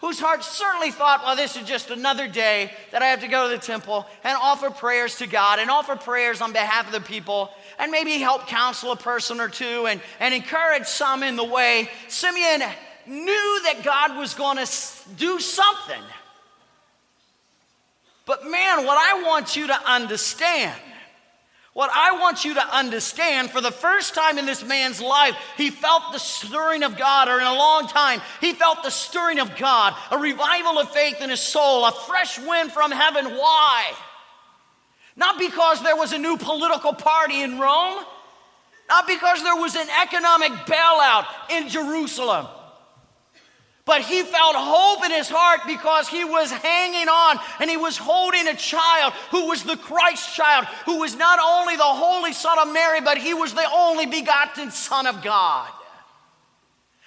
whose 0.00 0.20
heart 0.20 0.44
certainly 0.44 0.92
thought, 0.92 1.24
well, 1.24 1.34
this 1.34 1.56
is 1.56 1.66
just 1.66 1.90
another 1.90 2.28
day 2.28 2.70
that 2.92 3.02
I 3.02 3.06
have 3.06 3.20
to 3.20 3.28
go 3.28 3.50
to 3.50 3.56
the 3.56 3.60
temple 3.60 4.06
and 4.22 4.38
offer 4.40 4.70
prayers 4.70 5.16
to 5.16 5.26
God 5.26 5.58
and 5.58 5.70
offer 5.70 5.96
prayers 5.96 6.40
on 6.40 6.52
behalf 6.52 6.86
of 6.86 6.92
the 6.92 7.00
people 7.00 7.50
and 7.78 7.90
maybe 7.90 8.12
help 8.18 8.46
counsel 8.46 8.92
a 8.92 8.96
person 8.96 9.40
or 9.40 9.48
two 9.48 9.86
and, 9.86 10.00
and 10.20 10.32
encourage 10.32 10.86
some 10.86 11.22
in 11.22 11.34
the 11.34 11.44
way. 11.44 11.90
Simeon 12.08 12.62
knew 13.08 13.60
that 13.64 13.82
God 13.84 14.16
was 14.16 14.34
going 14.34 14.56
to 14.56 14.70
do 15.16 15.38
something. 15.40 16.02
But 18.24 18.44
man, 18.44 18.84
what 18.84 18.98
I 18.98 19.22
want 19.22 19.56
you 19.56 19.68
to 19.68 19.90
understand 19.90 20.74
what 21.76 21.90
I 21.92 22.12
want 22.12 22.42
you 22.42 22.54
to 22.54 22.74
understand 22.74 23.50
for 23.50 23.60
the 23.60 23.70
first 23.70 24.14
time 24.14 24.38
in 24.38 24.46
this 24.46 24.64
man's 24.64 24.98
life, 24.98 25.36
he 25.58 25.68
felt 25.68 26.10
the 26.10 26.18
stirring 26.18 26.82
of 26.82 26.96
God, 26.96 27.28
or 27.28 27.38
in 27.38 27.46
a 27.46 27.52
long 27.52 27.86
time, 27.86 28.22
he 28.40 28.54
felt 28.54 28.82
the 28.82 28.88
stirring 28.88 29.38
of 29.38 29.54
God, 29.58 29.94
a 30.10 30.16
revival 30.16 30.78
of 30.78 30.90
faith 30.90 31.20
in 31.20 31.28
his 31.28 31.40
soul, 31.40 31.84
a 31.84 31.92
fresh 31.92 32.38
wind 32.38 32.72
from 32.72 32.90
heaven. 32.90 33.26
Why? 33.26 33.92
Not 35.16 35.38
because 35.38 35.82
there 35.82 35.96
was 35.96 36.14
a 36.14 36.18
new 36.18 36.38
political 36.38 36.94
party 36.94 37.42
in 37.42 37.58
Rome, 37.58 38.02
not 38.88 39.06
because 39.06 39.42
there 39.42 39.56
was 39.56 39.76
an 39.76 39.88
economic 40.00 40.52
bailout 40.52 41.26
in 41.50 41.68
Jerusalem, 41.68 42.46
but 43.86 44.02
he 44.02 44.24
felt 44.24 44.56
hope 44.56 45.04
in 45.04 45.12
his 45.12 45.28
heart 45.30 45.60
because 45.64 46.08
he 46.08 46.24
was 46.24 46.50
hanging 46.50 47.08
on 47.08 47.38
and 47.60 47.70
he 47.70 47.76
was 47.76 47.96
holding 47.96 48.48
a 48.48 48.56
child 48.56 49.12
who 49.30 49.46
was 49.46 49.62
the 49.62 49.76
Christ 49.76 50.34
child, 50.34 50.66
who 50.84 50.98
was 50.98 51.14
not 51.14 51.38
only 51.38 51.76
the 51.76 51.84
Holy 51.84 52.32
Son 52.32 52.58
of 52.58 52.74
Mary, 52.74 53.00
but 53.00 53.16
he 53.16 53.32
was 53.32 53.54
the 53.54 53.66
only 53.72 54.06
begotten 54.06 54.72
Son 54.72 55.06
of 55.06 55.22
God. 55.22 55.70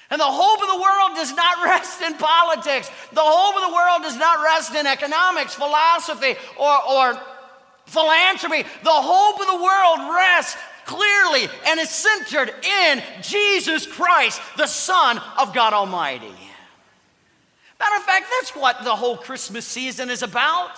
And 0.09 0.21
the 0.21 0.25
hope 0.25 0.62
of 0.62 0.69
the 0.69 0.81
world 0.81 1.15
does 1.15 1.33
not 1.36 1.65
rest 1.65 2.01
in 2.01 2.13
politics. 2.15 2.89
The 3.12 3.21
hope 3.21 3.55
of 3.55 3.69
the 3.69 3.75
world 3.75 4.01
does 4.03 4.17
not 4.17 4.41
rest 4.41 4.74
in 4.74 4.88
economics, 4.88 5.53
philosophy, 5.55 6.36
or, 6.57 6.83
or 6.89 7.21
philanthropy. 7.88 8.63
The 8.83 8.89
hope 8.89 9.41
of 9.41 9.48
the 9.48 9.62
world 9.62 10.15
rests 10.15 10.55
clearly 10.86 11.50
and 11.67 11.77
is 11.77 11.89
centered 11.89 12.53
in 12.63 13.03
Jesus 13.21 13.86
Christ, 13.86 14.41
the 14.55 14.65
Son 14.65 15.19
of 15.38 15.53
God 15.53 15.74
Almighty. 15.74 16.49
Matter 17.79 17.95
of 17.95 18.03
fact, 18.03 18.25
that's 18.39 18.55
what 18.55 18.83
the 18.83 18.95
whole 18.95 19.17
Christmas 19.17 19.65
season 19.65 20.09
is 20.09 20.24
about. 20.24 20.71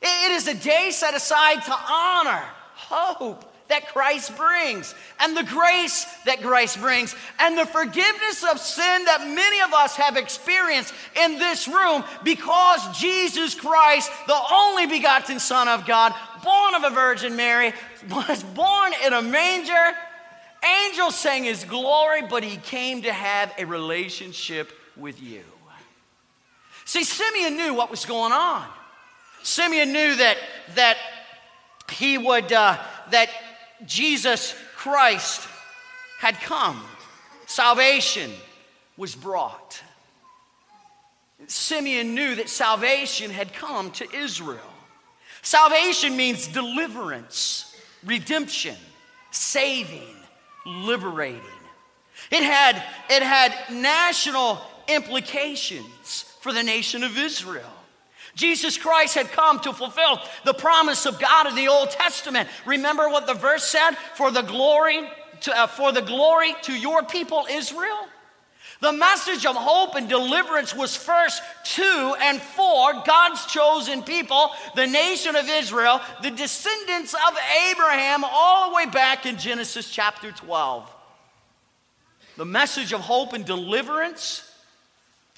It 0.00 0.32
is 0.32 0.48
a 0.48 0.54
day 0.54 0.90
set 0.90 1.14
aside 1.14 1.62
to 1.64 1.72
honor 1.72 2.42
hope 2.74 3.52
that 3.68 3.88
Christ 3.88 4.36
brings, 4.36 4.94
and 5.18 5.34
the 5.34 5.44
grace 5.44 6.04
that 6.26 6.42
Christ 6.42 6.78
brings, 6.78 7.16
and 7.38 7.56
the 7.56 7.64
forgiveness 7.64 8.44
of 8.44 8.58
sin 8.58 9.04
that 9.06 9.26
many 9.26 9.60
of 9.62 9.72
us 9.72 9.96
have 9.96 10.18
experienced 10.18 10.92
in 11.24 11.38
this 11.38 11.66
room 11.66 12.04
because 12.22 12.98
Jesus 12.98 13.54
Christ, 13.54 14.10
the 14.26 14.38
only 14.52 14.86
begotten 14.86 15.40
Son 15.40 15.68
of 15.68 15.86
God, 15.86 16.14
born 16.44 16.74
of 16.74 16.84
a 16.84 16.94
Virgin 16.94 17.34
Mary, 17.34 17.72
was 18.10 18.42
born 18.42 18.92
in 19.06 19.14
a 19.14 19.22
manger. 19.22 19.96
Angels 20.84 21.14
sang 21.14 21.44
his 21.44 21.64
glory, 21.64 22.22
but 22.28 22.44
he 22.44 22.58
came 22.58 23.02
to 23.02 23.12
have 23.12 23.54
a 23.58 23.64
relationship 23.64 24.72
with 24.96 25.22
you. 25.22 25.42
See, 26.84 27.04
Simeon 27.04 27.56
knew 27.56 27.74
what 27.74 27.90
was 27.90 28.04
going 28.04 28.32
on. 28.32 28.66
Simeon 29.42 29.92
knew 29.92 30.16
that, 30.16 30.36
that 30.74 30.96
he 31.90 32.18
would, 32.18 32.52
uh, 32.52 32.78
that 33.10 33.28
Jesus 33.86 34.54
Christ 34.76 35.48
had 36.18 36.40
come. 36.40 36.82
Salvation 37.46 38.30
was 38.96 39.14
brought. 39.14 39.82
Simeon 41.48 42.14
knew 42.14 42.36
that 42.36 42.48
salvation 42.48 43.30
had 43.30 43.52
come 43.52 43.90
to 43.92 44.10
Israel. 44.14 44.60
Salvation 45.42 46.16
means 46.16 46.46
deliverance, 46.46 47.76
redemption, 48.04 48.76
saving, 49.32 50.14
liberating. 50.64 51.40
It 52.30 52.44
had, 52.44 52.76
it 53.10 53.22
had 53.22 53.52
national 53.72 54.60
implications 54.86 56.31
for 56.42 56.52
the 56.52 56.62
nation 56.62 57.04
of 57.04 57.16
Israel. 57.16 57.72
Jesus 58.34 58.76
Christ 58.76 59.14
had 59.14 59.30
come 59.30 59.60
to 59.60 59.72
fulfill 59.72 60.20
the 60.44 60.54
promise 60.54 61.06
of 61.06 61.20
God 61.20 61.46
in 61.46 61.54
the 61.54 61.68
Old 61.68 61.90
Testament. 61.90 62.48
Remember 62.66 63.08
what 63.08 63.28
the 63.28 63.34
verse 63.34 63.62
said? 63.62 63.92
For 64.16 64.32
the 64.32 64.42
glory 64.42 65.08
to, 65.42 65.56
uh, 65.56 65.66
for 65.68 65.92
the 65.92 66.02
glory 66.02 66.54
to 66.62 66.72
your 66.72 67.04
people 67.04 67.46
Israel. 67.48 68.08
The 68.80 68.92
message 68.92 69.46
of 69.46 69.54
hope 69.54 69.94
and 69.94 70.08
deliverance 70.08 70.74
was 70.74 70.96
first 70.96 71.40
to 71.76 72.16
and 72.20 72.42
for 72.42 72.94
God's 73.06 73.46
chosen 73.46 74.02
people, 74.02 74.50
the 74.74 74.88
nation 74.88 75.36
of 75.36 75.48
Israel, 75.48 76.00
the 76.22 76.32
descendants 76.32 77.14
of 77.14 77.38
Abraham, 77.70 78.24
all 78.24 78.70
the 78.70 78.74
way 78.74 78.86
back 78.86 79.26
in 79.26 79.38
Genesis 79.38 79.88
chapter 79.88 80.32
12. 80.32 80.92
The 82.36 82.44
message 82.44 82.92
of 82.92 83.00
hope 83.00 83.34
and 83.34 83.44
deliverance 83.44 84.51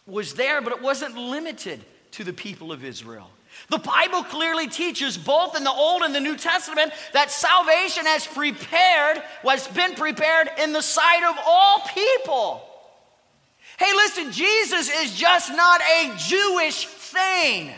was 0.07 0.35
there, 0.35 0.61
but 0.61 0.73
it 0.73 0.83
wasn't 0.83 1.17
limited 1.17 1.85
to 2.13 2.25
the 2.25 2.33
people 2.33 2.73
of 2.73 2.85
Israel. 2.85 3.31
The 3.71 3.79
Bible 3.79 4.25
clearly 4.25 4.69
teaches, 4.69 5.17
both 5.17 5.57
in 5.57 5.65
the 5.65 5.71
Old 5.71 6.03
and 6.03 6.15
the 6.15 6.21
New 6.21 6.37
Testament, 6.37 6.93
that 7.13 7.31
salvation 7.31 8.05
has 8.07 8.27
prepared, 8.27 9.23
has 9.45 9.67
been 9.69 9.95
prepared 9.95 10.51
in 10.59 10.73
the 10.73 10.83
sight 10.83 11.25
of 11.25 11.37
all 11.47 11.81
people. 11.95 12.69
Hey, 13.79 13.93
listen, 13.95 14.33
Jesus 14.33 14.91
is 14.91 15.15
just 15.15 15.51
not 15.51 15.81
a 15.81 16.13
Jewish 16.17 16.87
thing. 16.87 17.71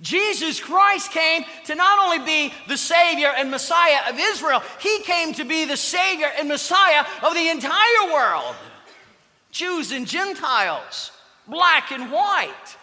Jesus 0.00 0.60
Christ 0.60 1.10
came 1.10 1.44
to 1.66 1.74
not 1.74 1.98
only 1.98 2.24
be 2.24 2.54
the 2.68 2.76
Savior 2.76 3.32
and 3.36 3.50
Messiah 3.50 4.10
of 4.10 4.18
Israel, 4.18 4.62
He 4.80 5.00
came 5.02 5.34
to 5.34 5.44
be 5.44 5.64
the 5.64 5.76
Savior 5.76 6.30
and 6.38 6.48
Messiah 6.48 7.04
of 7.22 7.34
the 7.34 7.48
entire 7.48 8.12
world. 8.12 8.54
Jews 9.50 9.92
and 9.92 10.06
Gentiles, 10.06 11.10
black 11.46 11.90
and 11.90 12.10
white, 12.12 12.76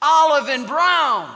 olive 0.00 0.48
and 0.48 0.66
brown. 0.66 1.34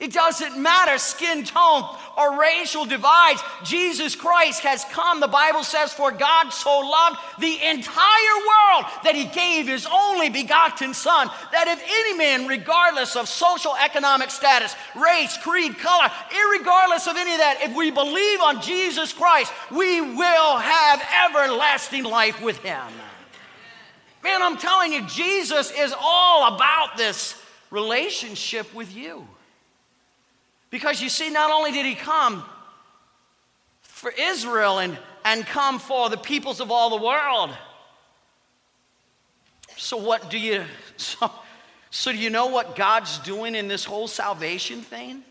It 0.00 0.12
doesn't 0.12 0.60
matter 0.60 0.98
skin 0.98 1.44
tone 1.44 1.84
or 2.18 2.38
racial 2.38 2.84
divides. 2.84 3.42
Jesus 3.64 4.16
Christ 4.16 4.60
has 4.60 4.84
come. 4.86 5.20
The 5.20 5.28
Bible 5.28 5.62
says, 5.62 5.92
For 5.92 6.10
God 6.10 6.50
so 6.50 6.80
loved 6.80 7.16
the 7.38 7.54
entire 7.64 8.36
world 8.36 8.84
that 9.04 9.14
he 9.14 9.24
gave 9.24 9.68
his 9.68 9.86
only 9.90 10.28
begotten 10.30 10.94
Son, 10.94 11.30
that 11.52 11.68
if 11.68 11.82
any 11.82 12.18
man, 12.18 12.48
regardless 12.48 13.14
of 13.14 13.28
social 13.28 13.76
economic 13.82 14.30
status, 14.30 14.74
race, 14.96 15.38
creed, 15.38 15.78
color, 15.78 16.10
regardless 16.58 17.06
of 17.06 17.16
any 17.16 17.32
of 17.32 17.38
that, 17.38 17.60
if 17.62 17.74
we 17.74 17.90
believe 17.90 18.40
on 18.40 18.60
Jesus 18.60 19.12
Christ, 19.12 19.52
we 19.70 20.00
will 20.00 20.56
have 20.58 21.02
everlasting 21.30 22.04
life 22.04 22.42
with 22.42 22.58
him. 22.58 22.82
Man, 24.24 24.40
I'm 24.40 24.56
telling 24.56 24.90
you, 24.94 25.02
Jesus 25.02 25.70
is 25.70 25.94
all 26.00 26.54
about 26.54 26.96
this 26.96 27.38
relationship 27.70 28.72
with 28.74 28.96
you. 28.96 29.28
Because 30.70 31.02
you 31.02 31.10
see, 31.10 31.28
not 31.28 31.50
only 31.50 31.72
did 31.72 31.84
he 31.84 31.94
come 31.94 32.42
for 33.82 34.10
Israel 34.18 34.78
and, 34.78 34.98
and 35.26 35.44
come 35.44 35.78
for 35.78 36.08
the 36.08 36.16
peoples 36.16 36.60
of 36.60 36.70
all 36.70 36.88
the 36.88 37.04
world. 37.04 37.54
So, 39.76 39.98
what 39.98 40.30
do 40.30 40.38
you, 40.38 40.64
so, 40.96 41.30
so 41.90 42.10
do 42.10 42.16
you 42.16 42.30
know 42.30 42.46
what 42.46 42.76
God's 42.76 43.18
doing 43.18 43.54
in 43.54 43.68
this 43.68 43.84
whole 43.84 44.08
salvation 44.08 44.80
thing? 44.80 45.22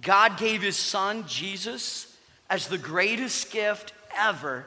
God 0.00 0.38
gave 0.38 0.62
his 0.62 0.76
son, 0.76 1.24
Jesus, 1.26 2.16
as 2.48 2.68
the 2.68 2.78
greatest 2.78 3.50
gift 3.50 3.92
ever 4.16 4.66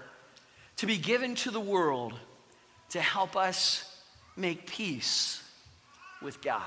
to 0.75 0.85
be 0.85 0.97
given 0.97 1.33
to 1.35 1.49
the 1.49 1.61
world 1.61 2.13
to 2.91 3.01
help 3.01 3.35
us 3.35 3.83
make 4.35 4.67
peace 4.67 5.43
with 6.21 6.41
God. 6.41 6.61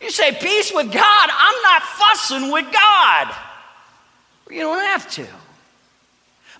You 0.00 0.10
say, 0.10 0.32
peace 0.32 0.72
with 0.74 0.92
God? 0.92 1.30
I'm 1.32 1.62
not 1.62 1.82
fussing 1.82 2.52
with 2.52 2.72
God. 2.72 3.34
You 4.50 4.60
don't 4.60 4.78
have 4.78 5.10
to. 5.12 5.26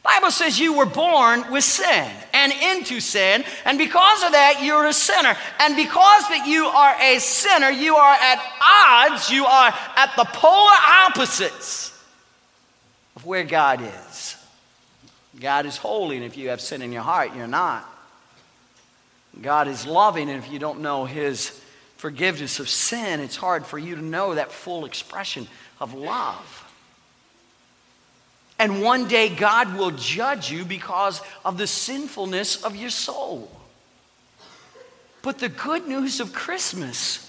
Bible 0.06 0.30
says 0.30 0.58
you 0.58 0.74
were 0.74 0.86
born 0.86 1.50
with 1.50 1.64
sin 1.64 2.10
and 2.32 2.52
into 2.52 3.00
sin, 3.00 3.44
and 3.64 3.76
because 3.76 4.22
of 4.22 4.32
that, 4.32 4.62
you're 4.62 4.86
a 4.86 4.92
sinner. 4.92 5.36
And 5.58 5.74
because 5.74 6.28
that 6.28 6.46
you 6.46 6.66
are 6.66 6.94
a 7.00 7.18
sinner, 7.18 7.70
you 7.70 7.96
are 7.96 8.14
at 8.14 8.38
odds, 8.62 9.30
you 9.30 9.44
are 9.44 9.74
at 9.96 10.12
the 10.16 10.24
polar 10.24 10.76
opposites 11.08 11.92
of 13.16 13.26
where 13.26 13.42
God 13.42 13.82
is. 13.82 14.35
God 15.40 15.66
is 15.66 15.76
holy, 15.76 16.16
and 16.16 16.24
if 16.24 16.36
you 16.36 16.48
have 16.48 16.60
sin 16.60 16.82
in 16.82 16.92
your 16.92 17.02
heart, 17.02 17.34
you're 17.36 17.46
not. 17.46 17.88
God 19.40 19.68
is 19.68 19.86
loving, 19.86 20.30
and 20.30 20.42
if 20.42 20.50
you 20.50 20.58
don't 20.58 20.80
know 20.80 21.04
His 21.04 21.60
forgiveness 21.96 22.58
of 22.58 22.68
sin, 22.68 23.20
it's 23.20 23.36
hard 23.36 23.66
for 23.66 23.78
you 23.78 23.96
to 23.96 24.02
know 24.02 24.34
that 24.34 24.50
full 24.50 24.84
expression 24.84 25.46
of 25.80 25.94
love. 25.94 26.64
And 28.58 28.82
one 28.82 29.06
day 29.06 29.28
God 29.28 29.76
will 29.76 29.90
judge 29.90 30.50
you 30.50 30.64
because 30.64 31.20
of 31.44 31.58
the 31.58 31.66
sinfulness 31.66 32.64
of 32.64 32.74
your 32.74 32.90
soul. 32.90 33.50
But 35.20 35.38
the 35.38 35.48
good 35.48 35.86
news 35.86 36.20
of 36.20 36.32
Christmas 36.32 37.25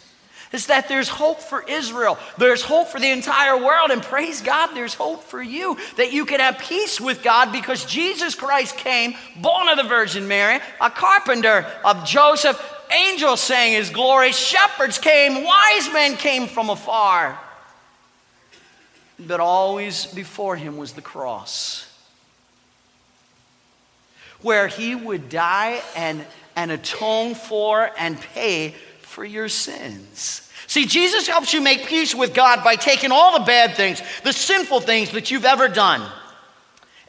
is 0.54 0.68
that 0.68 0.88
there's 0.88 1.10
hope 1.10 1.40
for 1.40 1.64
Israel. 1.68 2.18
There's 2.38 2.62
hope 2.62 2.88
for 2.88 3.00
the 3.00 3.12
entire 3.12 3.58
world. 3.58 3.92
And 3.92 4.02
praise 4.02 4.42
God, 4.42 4.74
there's 4.74 4.94
hope 4.94 5.24
for 5.24 5.42
you 5.42 5.78
that 5.98 6.14
you 6.14 6.26
can 6.26 6.40
have 6.40 6.60
peace 6.60 7.02
with 7.02 7.24
God 7.24 7.52
because 7.52 7.86
Jesus 7.86 8.36
Christ 8.36 8.78
came, 8.78 9.16
born 9.42 9.68
of 9.68 9.78
the 9.78 9.84
Virgin 9.84 10.28
Mary, 10.28 10.60
a 10.80 10.90
carpenter 10.90 11.66
of 11.84 12.06
Joseph, 12.06 12.62
angels 12.92 13.42
sang 13.42 13.74
his 13.74 13.90
glory, 13.90 14.32
shepherds 14.32 14.98
came, 14.98 15.44
wise 15.44 15.92
men 15.92 16.16
came 16.16 16.48
from 16.48 16.70
afar. 16.70 17.40
But 19.20 19.40
always 19.40 20.06
before 20.06 20.56
him 20.56 20.78
was 20.78 20.94
the 20.94 21.02
cross, 21.02 21.92
where 24.42 24.68
he 24.68 24.94
would 24.94 25.28
die 25.28 25.82
and, 25.96 26.24
and 26.56 26.72
atone 26.72 27.34
for 27.34 27.90
and 27.98 28.20
pay 28.22 28.76
for 29.18 29.26
your 29.26 29.50
sins. 29.50 30.48
See, 30.68 30.86
Jesus 30.86 31.28
helps 31.28 31.52
you 31.52 31.60
make 31.60 31.88
peace 31.88 32.14
with 32.14 32.36
God 32.36 32.64
by 32.64 32.76
taking 32.76 33.12
all 33.12 33.40
the 33.40 33.46
bad 33.46 33.74
things, 33.74 34.00
the 34.24 34.32
sinful 34.32 34.82
things 34.82 35.10
that 35.14 35.32
you've 35.32 35.44
ever 35.44 35.68
done, 35.68 36.08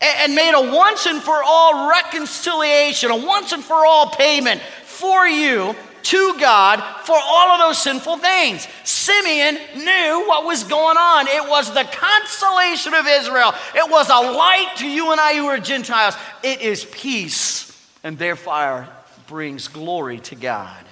and 0.01 0.35
made 0.35 0.55
a 0.55 0.75
once 0.75 1.05
and 1.05 1.21
for 1.21 1.42
all 1.44 1.90
reconciliation, 1.90 3.11
a 3.11 3.16
once 3.27 3.53
and 3.53 3.62
for 3.62 3.85
all 3.85 4.09
payment 4.09 4.62
for 4.85 5.27
you 5.27 5.77
to 6.05 6.35
God 6.40 6.83
for 7.05 7.14
all 7.14 7.51
of 7.51 7.59
those 7.61 7.77
sinful 7.77 8.16
things. 8.16 8.66
Simeon 8.85 9.59
knew 9.77 10.25
what 10.27 10.47
was 10.47 10.64
going 10.64 10.97
on. 10.97 11.29
It 11.29 11.47
was 11.47 11.75
the 11.75 11.85
consolation 11.85 12.94
of 12.94 13.07
Israel, 13.07 13.53
it 13.75 13.90
was 13.90 14.09
a 14.09 14.33
light 14.33 14.77
to 14.79 14.88
you 14.88 15.12
and 15.12 15.21
I 15.21 15.37
who 15.37 15.44
are 15.44 15.59
Gentiles. 15.59 16.14
It 16.42 16.62
is 16.62 16.87
peace, 16.87 17.71
and 18.03 18.16
therefore 18.16 18.88
brings 19.27 19.68
glory 19.68 20.21
to 20.21 20.37
God. 20.37 20.88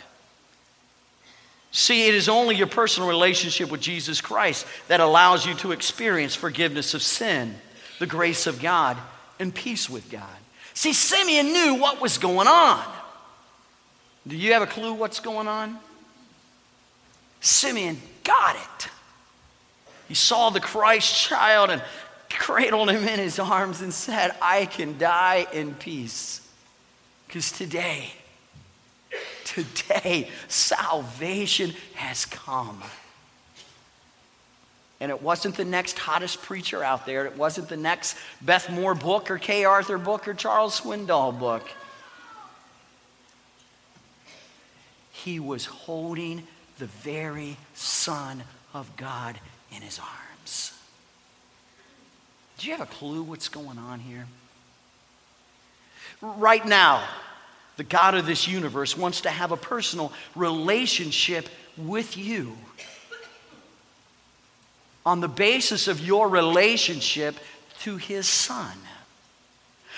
See, 1.77 2.09
it 2.09 2.15
is 2.15 2.31
only 2.31 2.57
your 2.57 2.69
personal 2.69 3.07
relationship 3.07 3.71
with 3.71 3.83
Jesus 3.83 4.23
Christ 4.23 4.67
that 4.89 5.01
allows 5.01 5.45
you 5.45 5.53
to 5.57 5.73
experience 5.73 6.35
forgiveness 6.35 6.95
of 6.95 7.03
sin, 7.03 7.55
the 7.99 8.07
grace 8.07 8.47
of 8.47 8.62
God, 8.62 8.97
and 9.39 9.55
peace 9.55 9.91
with 9.91 10.11
God. 10.11 10.25
See, 10.73 10.95
Simeon 10.95 11.53
knew 11.53 11.75
what 11.75 12.01
was 12.01 12.17
going 12.17 12.49
on. 12.49 12.83
Do 14.27 14.39
you 14.39 14.55
have 14.55 14.62
a 14.62 14.67
clue 14.67 14.95
what's 14.95 15.21
going 15.21 15.49
on? 15.49 15.79
Simeon 17.43 18.01
got 18.25 18.57
it. 18.57 18.89
He 20.09 20.15
saw 20.15 20.49
the 20.49 20.61
Christ 20.61 21.15
child 21.15 21.69
and 21.69 21.83
cradled 22.31 22.89
him 22.89 23.07
in 23.07 23.19
his 23.19 23.39
arms 23.39 23.83
and 23.83 23.93
said, 23.93 24.35
I 24.41 24.65
can 24.65 24.97
die 24.97 25.47
in 25.53 25.75
peace. 25.75 26.41
Because 27.27 27.53
today, 27.53 28.12
today, 29.45 30.29
salvation 30.49 31.73
has 31.95 32.25
come. 32.25 32.83
And 35.01 35.11
it 35.11 35.23
wasn't 35.23 35.57
the 35.57 35.64
next 35.64 35.99
hottest 35.99 36.42
preacher 36.42 36.83
out 36.83 37.05
there. 37.05 37.27
It 37.27 37.37
wasn't 37.37 37.69
the 37.69 37.77
next 37.77 38.16
Beth 38.40 38.71
Moore 38.71 38.95
book 38.95 39.31
or 39.31 39.38
Kay 39.38 39.64
Arthur 39.64 39.99
book 39.99 40.27
or 40.27 40.35
Charles 40.35 40.81
Swindoll 40.81 41.38
book. 41.38 41.69
He 45.12 45.38
was 45.38 45.66
holding 45.66 46.47
the 46.79 46.87
very 46.87 47.57
Son 47.75 48.42
of 48.73 48.97
God 48.97 49.38
in 49.75 49.83
his 49.83 49.99
arms. 49.99 50.73
Do 52.59 52.69
you 52.69 52.77
have 52.77 52.88
a 52.88 52.90
clue 52.90 53.23
what's 53.23 53.49
going 53.49 53.77
on 53.77 54.01
here? 54.01 54.27
Right 56.23 56.64
now, 56.64 57.07
the 57.77 57.85
God 57.85 58.15
of 58.15 58.27
this 58.27 58.49
universe, 58.49 58.97
wants 58.97 59.23
to 59.23 59.31
have 59.31 59.53
a 59.53 59.57
personal 59.57 60.12
relationship 60.35 61.49
with 61.77 62.17
you. 62.17 62.57
On 65.05 65.21
the 65.21 65.29
basis 65.29 65.87
of 65.87 66.01
your 66.01 66.29
relationship 66.29 67.37
to 67.81 67.97
His 67.97 68.27
Son. 68.27 68.77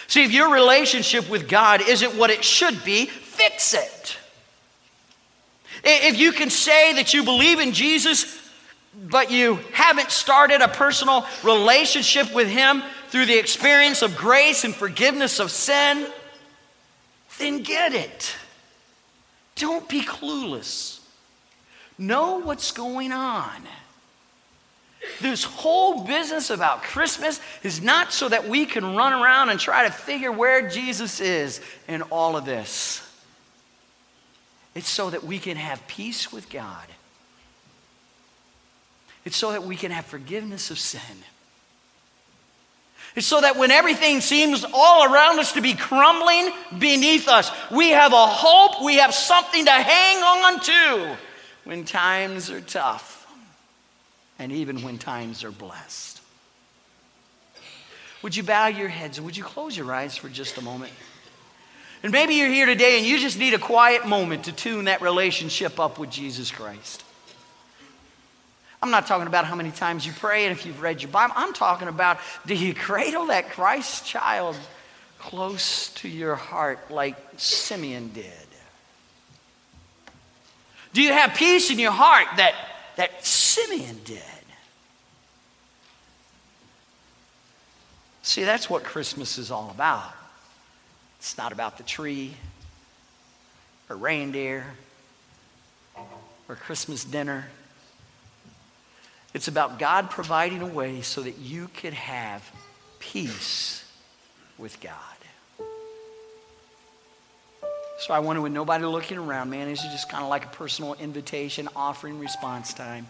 See, 0.06 0.24
if 0.24 0.32
your 0.32 0.52
relationship 0.52 1.28
with 1.28 1.48
God 1.48 1.80
isn't 1.82 2.16
what 2.16 2.30
it 2.30 2.44
should 2.44 2.82
be, 2.84 3.06
fix 3.06 3.74
it. 3.74 4.16
If 5.84 6.18
you 6.18 6.32
can 6.32 6.50
say 6.50 6.94
that 6.94 7.14
you 7.14 7.24
believe 7.24 7.60
in 7.60 7.72
Jesus, 7.72 8.50
but 8.94 9.30
you 9.30 9.60
haven't 9.72 10.10
started 10.10 10.60
a 10.60 10.68
personal 10.68 11.24
relationship 11.44 12.34
with 12.34 12.48
Him 12.48 12.82
through 13.08 13.26
the 13.26 13.38
experience 13.38 14.02
of 14.02 14.16
grace 14.16 14.64
and 14.64 14.74
forgiveness 14.74 15.40
of 15.40 15.50
sin, 15.50 16.06
then 17.38 17.62
get 17.62 17.94
it. 17.94 18.34
Don't 19.56 19.88
be 19.88 20.02
clueless. 20.02 21.00
Know 21.96 22.38
what's 22.38 22.70
going 22.72 23.12
on. 23.12 23.62
This 25.20 25.44
whole 25.44 26.04
business 26.04 26.50
about 26.50 26.82
Christmas 26.82 27.40
is 27.62 27.80
not 27.80 28.12
so 28.12 28.28
that 28.28 28.48
we 28.48 28.66
can 28.66 28.96
run 28.96 29.12
around 29.12 29.48
and 29.48 29.58
try 29.58 29.84
to 29.84 29.92
figure 29.92 30.30
where 30.30 30.68
Jesus 30.68 31.20
is 31.20 31.60
in 31.86 32.02
all 32.02 32.36
of 32.36 32.44
this. 32.44 33.04
It's 34.74 34.88
so 34.88 35.10
that 35.10 35.24
we 35.24 35.38
can 35.38 35.56
have 35.56 35.86
peace 35.88 36.32
with 36.32 36.50
God. 36.50 36.86
It's 39.24 39.36
so 39.36 39.52
that 39.52 39.64
we 39.64 39.76
can 39.76 39.90
have 39.90 40.04
forgiveness 40.04 40.70
of 40.70 40.78
sin. 40.78 41.00
It's 43.16 43.26
so 43.26 43.40
that 43.40 43.56
when 43.56 43.70
everything 43.70 44.20
seems 44.20 44.64
all 44.72 45.12
around 45.12 45.38
us 45.38 45.52
to 45.52 45.60
be 45.60 45.74
crumbling 45.74 46.50
beneath 46.78 47.26
us, 47.28 47.50
we 47.70 47.90
have 47.90 48.12
a 48.12 48.26
hope, 48.26 48.82
we 48.84 48.96
have 48.96 49.14
something 49.14 49.64
to 49.64 49.70
hang 49.70 50.22
on 50.22 50.60
to 50.60 51.16
when 51.64 51.84
times 51.84 52.50
are 52.50 52.60
tough 52.60 53.26
and 54.38 54.52
even 54.52 54.82
when 54.82 54.98
times 54.98 55.42
are 55.42 55.50
blessed. 55.50 56.20
Would 58.22 58.36
you 58.36 58.42
bow 58.42 58.66
your 58.66 58.88
heads 58.88 59.18
and 59.18 59.24
would 59.24 59.36
you 59.36 59.44
close 59.44 59.76
your 59.76 59.92
eyes 59.92 60.16
for 60.16 60.28
just 60.28 60.58
a 60.58 60.62
moment? 60.62 60.92
And 62.02 62.12
maybe 62.12 62.34
you're 62.34 62.48
here 62.48 62.66
today 62.66 62.98
and 62.98 63.06
you 63.06 63.18
just 63.18 63.38
need 63.38 63.54
a 63.54 63.58
quiet 63.58 64.06
moment 64.06 64.44
to 64.44 64.52
tune 64.52 64.84
that 64.84 65.02
relationship 65.02 65.80
up 65.80 65.98
with 65.98 66.10
Jesus 66.10 66.50
Christ. 66.50 67.04
I'm 68.82 68.90
not 68.90 69.06
talking 69.06 69.26
about 69.26 69.44
how 69.44 69.56
many 69.56 69.70
times 69.70 70.06
you 70.06 70.12
pray 70.12 70.46
and 70.46 70.56
if 70.56 70.64
you've 70.64 70.80
read 70.80 71.02
your 71.02 71.10
Bible. 71.10 71.34
I'm 71.36 71.52
talking 71.52 71.88
about 71.88 72.18
do 72.46 72.54
you 72.54 72.74
cradle 72.74 73.26
that 73.26 73.50
Christ 73.50 74.06
child 74.06 74.56
close 75.18 75.88
to 75.94 76.08
your 76.08 76.36
heart 76.36 76.90
like 76.90 77.16
Simeon 77.36 78.10
did? 78.14 78.32
Do 80.92 81.02
you 81.02 81.12
have 81.12 81.34
peace 81.34 81.70
in 81.70 81.78
your 81.78 81.92
heart 81.92 82.26
that, 82.36 82.54
that 82.96 83.24
Simeon 83.24 83.98
did? 84.04 84.22
See, 88.22 88.44
that's 88.44 88.68
what 88.68 88.84
Christmas 88.84 89.38
is 89.38 89.50
all 89.50 89.70
about. 89.70 90.12
It's 91.18 91.36
not 91.36 91.52
about 91.52 91.78
the 91.78 91.82
tree 91.82 92.34
or 93.88 93.96
reindeer 93.96 94.64
or 96.48 96.54
Christmas 96.54 97.04
dinner. 97.04 97.46
It's 99.34 99.48
about 99.48 99.78
God 99.78 100.10
providing 100.10 100.62
a 100.62 100.66
way 100.66 101.02
so 101.02 101.20
that 101.22 101.38
you 101.38 101.68
could 101.76 101.94
have 101.94 102.50
peace 102.98 103.84
with 104.56 104.80
God. 104.80 104.94
So 107.98 108.14
I 108.14 108.20
wonder, 108.20 108.40
with 108.40 108.52
nobody 108.52 108.84
looking 108.84 109.18
around, 109.18 109.50
man, 109.50 109.68
this 109.68 109.84
is 109.84 109.90
just 109.90 110.08
kind 110.08 110.22
of 110.22 110.30
like 110.30 110.44
a 110.44 110.48
personal 110.50 110.94
invitation, 110.94 111.68
offering 111.74 112.20
response 112.20 112.72
time. 112.72 113.08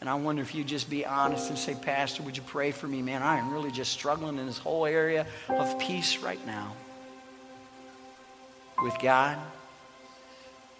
And 0.00 0.10
I 0.10 0.14
wonder 0.14 0.42
if 0.42 0.54
you'd 0.54 0.68
just 0.68 0.90
be 0.90 1.06
honest 1.06 1.48
and 1.48 1.58
say, 1.58 1.74
Pastor, 1.74 2.22
would 2.22 2.36
you 2.36 2.42
pray 2.42 2.70
for 2.70 2.86
me, 2.86 3.00
man? 3.00 3.22
I 3.22 3.38
am 3.38 3.50
really 3.50 3.72
just 3.72 3.92
struggling 3.92 4.38
in 4.38 4.46
this 4.46 4.58
whole 4.58 4.84
area 4.84 5.26
of 5.48 5.78
peace 5.78 6.18
right 6.18 6.44
now 6.46 6.76
with 8.82 8.96
God. 9.00 9.38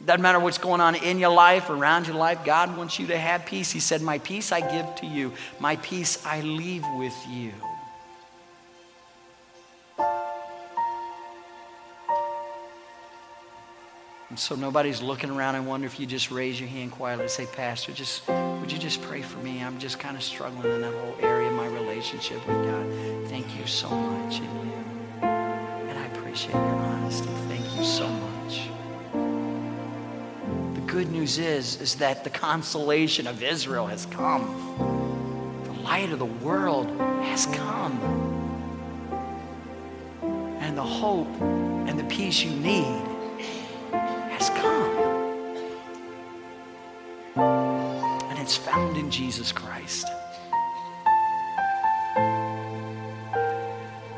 Doesn't 0.05 0.23
matter 0.23 0.39
what's 0.39 0.59
going 0.59 0.81
on 0.81 0.95
in 0.95 1.19
your 1.19 1.33
life, 1.33 1.71
around 1.71 2.07
your 2.07 2.17
life, 2.17 2.45
God 2.45 2.77
wants 2.77 3.01
you 3.01 3.09
to 3.09 3.19
have 3.19 3.45
peace. 3.45 3.73
He 3.73 3.81
said, 3.81 4.01
My 4.01 4.19
peace 4.19 4.53
I 4.53 4.61
give 4.61 4.95
to 4.97 5.07
you, 5.07 5.33
my 5.59 5.77
peace 5.77 6.25
I 6.25 6.41
leave 6.41 6.85
with 6.97 7.17
you. 7.29 7.53
And 14.31 14.39
so 14.39 14.55
nobody's 14.55 15.03
looking 15.03 15.31
around. 15.31 15.57
I 15.57 15.61
wonder 15.61 15.87
if 15.87 15.99
you 15.99 16.07
just 16.07 16.31
raise 16.31 16.61
your 16.61 16.69
hand 16.69 16.93
quietly 16.93 17.25
and 17.25 17.31
say, 17.31 17.47
Pastor, 17.47 17.93
just 17.93 18.29
would 18.29 18.71
you 18.71 18.79
just 18.79 19.03
pray 19.03 19.23
for 19.23 19.39
me? 19.39 19.65
I'm 19.65 19.81
just 19.81 19.99
kind 19.99 20.17
of 20.17 20.23
struggling 20.23 20.75
in 20.75 20.83
that 20.83 20.95
whole 20.95 21.17
area 21.21 21.49
of 21.49 21.55
my 21.55 21.67
relationship 21.67 22.47
with 22.47 22.57
God. 22.65 23.29
Thank 23.29 23.59
you 23.59 23.67
so 23.67 23.89
much. 23.89 24.39
And, 24.39 25.23
and 25.23 25.99
I 25.99 26.07
appreciate 26.07 26.55
your 26.55 26.63
honesty. 26.63 27.31
Thank 27.49 27.77
you 27.77 27.85
so 27.85 28.07
much. 28.07 28.28
Good 30.99 31.13
news 31.13 31.39
is, 31.39 31.81
is 31.81 31.95
that 31.99 32.25
the 32.25 32.31
consolation 32.31 33.29
of 33.29 33.41
Israel 33.41 33.87
has 33.87 34.05
come. 34.07 34.43
The 35.63 35.83
light 35.83 36.11
of 36.11 36.19
the 36.19 36.25
world 36.25 36.91
has 37.23 37.47
come. 37.47 38.01
And 40.59 40.77
the 40.77 40.83
hope 40.83 41.29
and 41.41 41.97
the 41.97 42.03
peace 42.03 42.43
you 42.43 42.51
need 42.51 43.01
has 43.93 44.51
come. 44.51 44.97
And 47.37 48.39
it's 48.41 48.57
found 48.57 48.97
in 48.97 49.09
Jesus 49.09 49.53
Christ. 49.53 50.09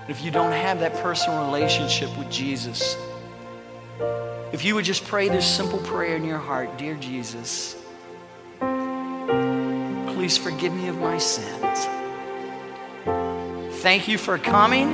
If 0.09 0.25
you 0.25 0.31
don't 0.31 0.53
have 0.53 0.81
that 0.81 0.95
personal 1.03 1.45
relationship 1.45 2.09
with 2.17 2.31
Jesus, 2.31 2.97
if 4.53 4.65
you 4.65 4.75
would 4.75 4.85
just 4.85 5.05
pray 5.07 5.29
this 5.29 5.47
simple 5.47 5.79
prayer 5.79 6.17
in 6.17 6.25
your 6.25 6.39
heart 6.39 6.77
Dear 6.77 6.95
Jesus, 6.97 7.77
please 8.59 10.37
forgive 10.37 10.73
me 10.75 10.89
of 10.89 10.99
my 10.99 11.19
sins. 11.19 11.87
Thank 13.81 14.09
you 14.09 14.19
for 14.19 14.37
coming 14.39 14.89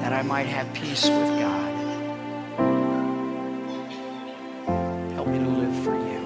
that 0.00 0.12
I 0.12 0.22
might 0.22 0.46
have 0.46 0.72
peace 0.74 1.08
with 1.08 1.40
God. 1.40 1.72
Help 5.14 5.28
me 5.28 5.38
to 5.38 5.48
live 5.48 5.84
for 5.84 5.94
you. 5.94 6.20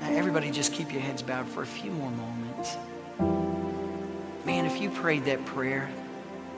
Now, 0.00 0.10
everybody, 0.10 0.50
just 0.50 0.72
keep 0.72 0.92
your 0.92 1.00
heads 1.00 1.22
bowed 1.22 1.48
for 1.48 1.62
a 1.62 1.66
few 1.66 1.90
more 1.92 2.10
moments. 2.10 2.76
Man, 4.44 4.66
if 4.66 4.80
you 4.80 4.90
prayed 4.90 5.24
that 5.24 5.44
prayer, 5.46 5.88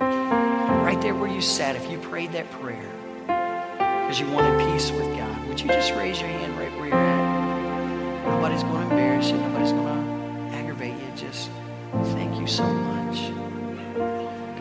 right 0.01 1.01
there 1.01 1.15
where 1.15 1.31
you 1.31 1.41
sat, 1.41 1.77
if 1.77 1.91
you 1.91 1.99
prayed 1.99 2.33
that 2.33 2.51
prayer 2.53 2.91
because 3.23 4.21
you 4.21 4.31
wanted 4.31 4.59
peace 4.73 4.91
with 4.91 5.07
God, 5.17 5.49
would 5.49 5.61
you 5.61 5.67
just 5.69 5.93
raise 5.95 6.21
your 6.21 6.29
hand 6.29 6.57
right 6.59 6.71
where 6.79 6.89
you're 6.89 6.97
at? 6.97 8.27
Nobody's 8.27 8.63
going 8.63 8.77
to 8.77 8.91
embarrass 8.91 9.31
you, 9.31 9.37
nobody's 9.39 9.73
going 9.73 10.51
to 10.51 10.57
aggravate 10.57 10.95
you. 10.95 11.09
Just 11.17 11.51
thank 12.13 12.39
you 12.39 12.47
so 12.47 12.65
much. 12.65 13.33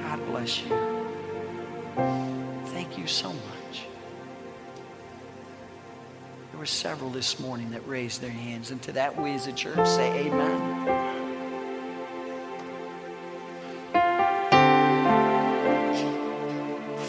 God 0.01 0.25
bless 0.27 0.61
you. 0.61 0.69
Thank 2.67 2.97
you 2.97 3.07
so 3.07 3.29
much. 3.29 3.85
There 6.51 6.59
were 6.59 6.65
several 6.65 7.09
this 7.09 7.39
morning 7.39 7.71
that 7.71 7.87
raised 7.87 8.21
their 8.21 8.29
hands, 8.29 8.71
and 8.71 8.81
to 8.83 8.91
that 8.93 9.19
we 9.19 9.31
as 9.31 9.47
a 9.47 9.53
church 9.53 9.87
say 9.87 10.27
amen. 10.27 11.12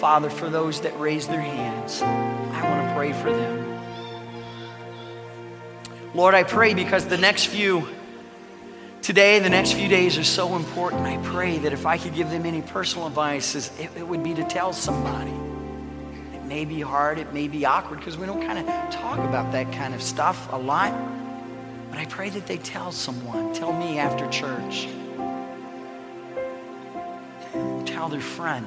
Father, 0.04 0.28
for 0.28 0.50
those 0.50 0.82
that 0.82 1.00
raise 1.00 1.26
their 1.28 1.40
hands, 1.40 2.02
I 2.02 2.62
want 2.68 2.86
to 2.86 2.94
pray 2.94 3.14
for 3.14 3.32
them. 3.32 3.80
Lord, 6.14 6.34
I 6.34 6.42
pray 6.42 6.74
because 6.74 7.06
the 7.06 7.16
next 7.16 7.46
few, 7.46 7.88
today, 9.00 9.38
the 9.38 9.48
next 9.48 9.72
few 9.72 9.88
days 9.88 10.18
are 10.18 10.22
so 10.22 10.56
important. 10.56 11.06
I 11.06 11.16
pray 11.24 11.56
that 11.56 11.72
if 11.72 11.86
I 11.86 11.96
could 11.96 12.14
give 12.14 12.28
them 12.28 12.44
any 12.44 12.60
personal 12.60 13.06
advice, 13.06 13.54
it, 13.54 13.88
it 13.96 14.06
would 14.06 14.22
be 14.22 14.34
to 14.34 14.44
tell 14.44 14.74
somebody. 14.74 15.32
It 16.34 16.44
may 16.44 16.66
be 16.66 16.82
hard, 16.82 17.18
it 17.18 17.32
may 17.32 17.48
be 17.48 17.64
awkward 17.64 18.00
because 18.00 18.18
we 18.18 18.26
don't 18.26 18.46
kind 18.46 18.58
of 18.58 18.66
talk 18.90 19.18
about 19.20 19.52
that 19.52 19.72
kind 19.72 19.94
of 19.94 20.02
stuff 20.02 20.52
a 20.52 20.58
lot. 20.58 20.92
But 21.88 21.98
I 21.98 22.04
pray 22.04 22.28
that 22.28 22.46
they 22.46 22.58
tell 22.58 22.92
someone, 22.92 23.54
tell 23.54 23.72
me 23.72 23.98
after 23.98 24.28
church, 24.28 24.86
tell 27.86 28.10
their 28.10 28.20
friend 28.20 28.66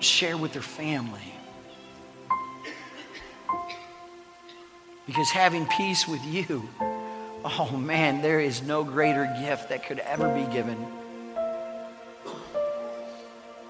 share 0.00 0.36
with 0.36 0.52
their 0.52 0.62
family. 0.62 1.20
Because 5.06 5.30
having 5.30 5.66
peace 5.66 6.06
with 6.06 6.24
you, 6.24 6.68
oh 6.80 7.76
man, 7.76 8.22
there 8.22 8.40
is 8.40 8.62
no 8.62 8.84
greater 8.84 9.32
gift 9.40 9.68
that 9.70 9.86
could 9.86 9.98
ever 10.00 10.32
be 10.34 10.44
given 10.52 10.86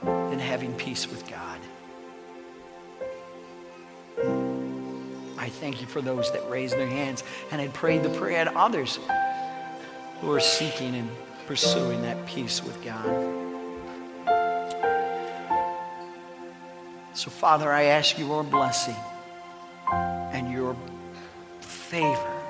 than 0.02 0.38
having 0.38 0.74
peace 0.74 1.08
with 1.08 1.28
God. 1.28 1.58
I 5.38 5.48
thank 5.48 5.80
you 5.80 5.86
for 5.86 6.02
those 6.02 6.30
that 6.32 6.48
raised 6.50 6.74
their 6.74 6.86
hands 6.86 7.24
and 7.50 7.60
had 7.60 7.72
prayed 7.72 8.02
the 8.02 8.10
prayer 8.10 8.44
to 8.44 8.56
others 8.56 8.98
who 10.20 10.30
are 10.30 10.40
seeking 10.40 10.94
and 10.94 11.10
pursuing 11.46 12.02
that 12.02 12.26
peace 12.26 12.62
with 12.62 12.84
God. 12.84 13.49
So, 17.12 17.28
Father, 17.28 17.70
I 17.70 17.84
ask 17.84 18.18
your 18.18 18.44
blessing 18.44 18.96
and 19.92 20.50
your 20.52 20.76
favor 21.60 22.40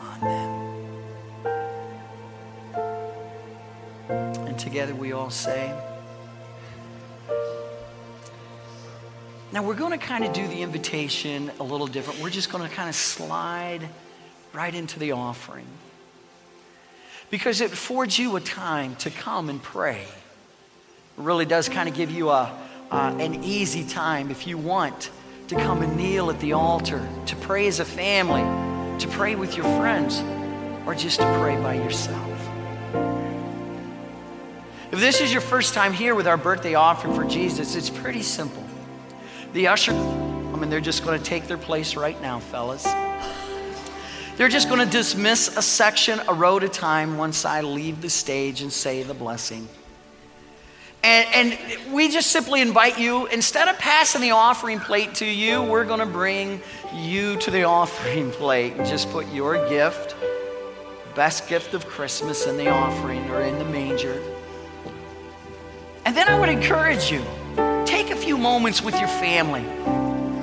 on 0.00 0.20
them. 0.20 0.66
And 4.46 4.58
together 4.58 4.94
we 4.94 5.12
all 5.12 5.30
say, 5.30 5.72
Now 9.52 9.62
we're 9.62 9.74
going 9.74 9.98
to 9.98 10.06
kind 10.06 10.24
of 10.24 10.32
do 10.32 10.46
the 10.48 10.60
invitation 10.62 11.52
a 11.60 11.62
little 11.62 11.86
different. 11.86 12.20
We're 12.20 12.30
just 12.30 12.50
going 12.50 12.68
to 12.68 12.74
kind 12.74 12.88
of 12.88 12.94
slide 12.94 13.88
right 14.52 14.74
into 14.74 14.98
the 14.98 15.12
offering. 15.12 15.66
Because 17.30 17.60
it 17.60 17.72
affords 17.72 18.18
you 18.18 18.36
a 18.36 18.40
time 18.40 18.96
to 18.96 19.10
come 19.10 19.48
and 19.48 19.62
pray. 19.62 20.02
It 20.02 21.22
really 21.22 21.46
does 21.46 21.68
kind 21.68 21.88
of 21.88 21.94
give 21.94 22.10
you 22.10 22.28
a, 22.30 22.52
uh, 22.90 23.16
an 23.18 23.42
easy 23.44 23.84
time 23.84 24.30
if 24.30 24.46
you 24.46 24.58
want 24.58 25.10
to 25.48 25.54
come 25.54 25.82
and 25.82 25.96
kneel 25.96 26.30
at 26.30 26.40
the 26.40 26.52
altar, 26.52 27.06
to 27.26 27.36
pray 27.36 27.66
as 27.66 27.80
a 27.80 27.84
family, 27.84 28.42
to 28.98 29.08
pray 29.08 29.34
with 29.34 29.56
your 29.56 29.64
friends, 29.78 30.20
or 30.86 30.94
just 30.94 31.20
to 31.20 31.38
pray 31.40 31.56
by 31.60 31.74
yourself. 31.74 32.22
If 34.92 35.00
this 35.00 35.20
is 35.20 35.32
your 35.32 35.40
first 35.40 35.74
time 35.74 35.92
here 35.92 36.14
with 36.14 36.26
our 36.26 36.36
birthday 36.36 36.74
offering 36.74 37.14
for 37.14 37.24
Jesus, 37.24 37.74
it's 37.76 37.90
pretty 37.90 38.22
simple. 38.22 38.64
The 39.52 39.68
usher, 39.68 39.92
I 39.92 40.56
mean, 40.56 40.70
they're 40.70 40.80
just 40.80 41.04
going 41.04 41.18
to 41.18 41.24
take 41.24 41.46
their 41.46 41.58
place 41.58 41.96
right 41.96 42.20
now, 42.22 42.40
fellas. 42.40 42.84
They're 44.36 44.48
just 44.48 44.68
going 44.68 44.84
to 44.84 44.90
dismiss 44.90 45.56
a 45.56 45.62
section, 45.62 46.20
a 46.28 46.34
row 46.34 46.58
at 46.58 46.64
a 46.64 46.68
time, 46.68 47.18
once 47.18 47.44
I 47.44 47.62
leave 47.62 48.02
the 48.02 48.10
stage 48.10 48.62
and 48.62 48.72
say 48.72 49.02
the 49.02 49.14
blessing. 49.14 49.68
And, 51.06 51.54
and, 51.54 51.92
we 51.92 52.08
just 52.08 52.32
simply 52.32 52.60
invite 52.60 52.98
you, 52.98 53.26
instead 53.26 53.68
of 53.68 53.78
passing 53.78 54.20
the 54.20 54.32
offering 54.32 54.80
plate 54.80 55.14
to 55.14 55.24
you, 55.24 55.62
we're 55.62 55.84
going 55.84 56.00
to 56.00 56.06
bring 56.06 56.60
you 56.92 57.36
to 57.36 57.50
the 57.52 57.62
offering 57.78 58.32
plate 58.32 58.72
and 58.72 58.84
just 58.84 59.08
put 59.12 59.32
your 59.32 59.68
gift, 59.68 60.16
best 61.14 61.48
gift 61.48 61.74
of 61.74 61.86
Christmas, 61.86 62.48
in 62.48 62.56
the 62.56 62.68
offering 62.68 63.30
or 63.30 63.40
in 63.40 63.56
the 63.60 63.64
manger. 63.66 64.20
And 66.04 66.16
then 66.16 66.26
I 66.26 66.40
would 66.40 66.48
encourage 66.48 67.08
you 67.12 67.24
take 67.84 68.10
a 68.10 68.16
few 68.16 68.36
moments 68.36 68.82
with 68.82 68.98
your 68.98 69.08
family, 69.08 69.64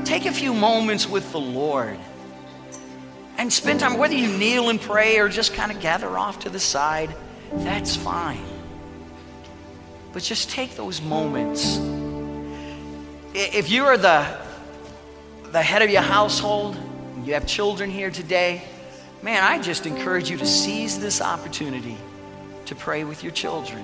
take 0.06 0.26
a 0.26 0.32
few 0.32 0.54
moments 0.54 1.10
with 1.10 1.30
the 1.34 1.42
Lord, 1.42 2.00
and 3.38 3.52
spend 3.52 3.82
time, 3.82 3.98
whether 3.98 4.16
you 4.16 4.30
kneel 4.38 4.70
and 4.70 4.80
pray 4.80 5.20
or 5.20 5.28
just 5.28 5.54
kind 5.54 5.74
of 5.74 5.82
gather 5.82 6.18
off 6.18 6.40
to 6.40 6.50
the 6.50 6.60
side, 6.60 7.14
that's 7.52 7.98
fine. 7.98 8.53
But 10.14 10.22
just 10.22 10.50
take 10.50 10.76
those 10.76 11.02
moments. 11.02 11.80
If 13.34 13.72
you 13.72 13.86
are 13.86 13.98
the, 13.98 14.38
the 15.52 15.62
head 15.62 15.82
of 15.82 15.90
your 15.90 16.04
household, 16.04 16.78
you 17.26 17.34
have 17.34 17.48
children 17.48 17.90
here 17.90 18.12
today, 18.12 18.62
man, 19.24 19.44
I 19.44 19.60
just 19.60 19.86
encourage 19.86 20.30
you 20.30 20.38
to 20.38 20.46
seize 20.46 21.00
this 21.00 21.20
opportunity 21.20 21.98
to 22.66 22.76
pray 22.76 23.04
with 23.04 23.24
your 23.24 23.32
children. 23.32 23.84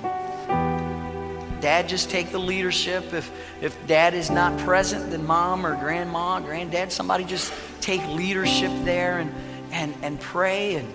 Dad, 1.62 1.90
just 1.90 2.10
take 2.10 2.32
the 2.32 2.40
leadership. 2.40 3.14
If, 3.14 3.32
if 3.62 3.88
dad 3.88 4.14
is 4.14 4.30
not 4.30 4.58
present, 4.60 5.10
then 5.12 5.26
mom 5.26 5.66
or 5.66 5.76
grandma, 5.76 6.40
granddad, 6.40 6.92
somebody 6.92 7.26
just 7.26 7.52
take 7.82 8.06
leadership 8.08 8.72
there 8.84 9.20
and, 9.20 9.34
and, 9.72 9.94
and 10.02 10.20
pray 10.22 10.76
and 10.76 10.88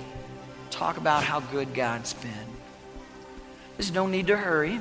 talk 0.70 0.97
about 0.97 1.23
how 1.23 1.40
good 1.40 1.75
God's 1.75 2.14
been. 2.14 2.33
There's 3.77 3.92
no 3.92 4.07
need 4.07 4.29
to 4.29 4.37
hurry. 4.37 4.81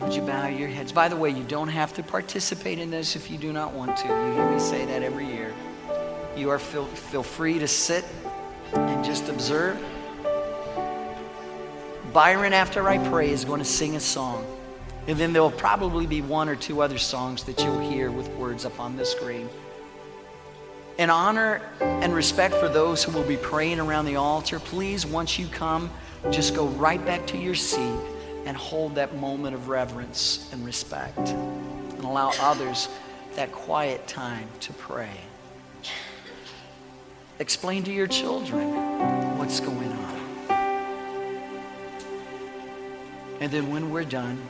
Would 0.00 0.14
you 0.14 0.22
bow 0.22 0.48
your 0.48 0.68
heads? 0.68 0.92
By 0.92 1.08
the 1.08 1.16
way, 1.16 1.28
you 1.28 1.44
don't 1.44 1.68
have 1.68 1.92
to 1.94 2.02
participate 2.02 2.78
in 2.78 2.90
this 2.90 3.16
if 3.16 3.30
you 3.30 3.36
do 3.36 3.52
not 3.52 3.74
want 3.74 3.98
to. 3.98 4.08
You 4.08 4.32
hear 4.32 4.50
me 4.50 4.58
say 4.58 4.86
that 4.86 5.02
every 5.02 5.26
year. 5.26 5.52
You 6.34 6.48
are 6.48 6.58
feel, 6.58 6.86
feel 6.86 7.22
free 7.22 7.58
to 7.58 7.68
sit 7.68 8.06
and 8.72 9.04
just 9.04 9.28
observe. 9.28 9.78
Byron, 12.14 12.54
after 12.54 12.88
I 12.88 12.96
pray, 13.10 13.30
is 13.30 13.44
going 13.44 13.58
to 13.58 13.64
sing 13.64 13.94
a 13.94 14.00
song. 14.00 14.46
And 15.06 15.18
then 15.18 15.34
there'll 15.34 15.50
probably 15.50 16.06
be 16.06 16.22
one 16.22 16.48
or 16.48 16.56
two 16.56 16.80
other 16.80 16.98
songs 16.98 17.44
that 17.44 17.60
you'll 17.60 17.90
hear 17.90 18.10
with 18.10 18.28
words 18.30 18.64
up 18.64 18.80
on 18.80 18.96
the 18.96 19.04
screen. 19.04 19.50
In 20.96 21.10
honor 21.10 21.60
and 21.80 22.14
respect 22.14 22.54
for 22.54 22.70
those 22.70 23.04
who 23.04 23.12
will 23.12 23.28
be 23.28 23.36
praying 23.36 23.80
around 23.80 24.06
the 24.06 24.16
altar, 24.16 24.60
please, 24.60 25.04
once 25.04 25.38
you 25.38 25.46
come, 25.48 25.90
just 26.30 26.54
go 26.54 26.68
right 26.68 27.04
back 27.04 27.26
to 27.26 27.36
your 27.36 27.54
seat 27.54 28.00
and 28.50 28.58
hold 28.58 28.96
that 28.96 29.14
moment 29.14 29.54
of 29.54 29.68
reverence 29.68 30.50
and 30.52 30.66
respect 30.66 31.16
and 31.28 32.04
allow 32.04 32.32
others 32.40 32.88
that 33.36 33.52
quiet 33.52 34.04
time 34.08 34.48
to 34.58 34.72
pray. 34.72 35.20
Explain 37.38 37.84
to 37.84 37.92
your 37.92 38.08
children 38.08 39.38
what's 39.38 39.60
going 39.60 39.92
on. 39.92 40.20
And 43.38 43.52
then 43.52 43.70
when 43.70 43.92
we're 43.92 44.02
done, 44.02 44.42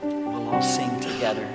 we'll 0.00 0.48
all 0.50 0.62
sing 0.62 1.00
together 1.00 1.48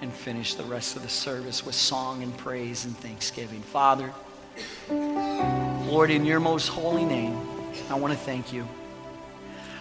and 0.00 0.12
finish 0.12 0.54
the 0.54 0.62
rest 0.62 0.94
of 0.94 1.02
the 1.02 1.08
service 1.08 1.66
with 1.66 1.74
song 1.74 2.22
and 2.22 2.38
praise 2.38 2.84
and 2.84 2.96
thanksgiving. 2.96 3.62
Father, 3.62 4.12
Lord, 4.88 6.12
in 6.12 6.24
your 6.24 6.38
most 6.38 6.68
holy 6.68 7.04
name, 7.04 7.36
I 7.90 7.94
want 7.94 8.12
to 8.12 8.18
thank 8.20 8.52
you. 8.52 8.68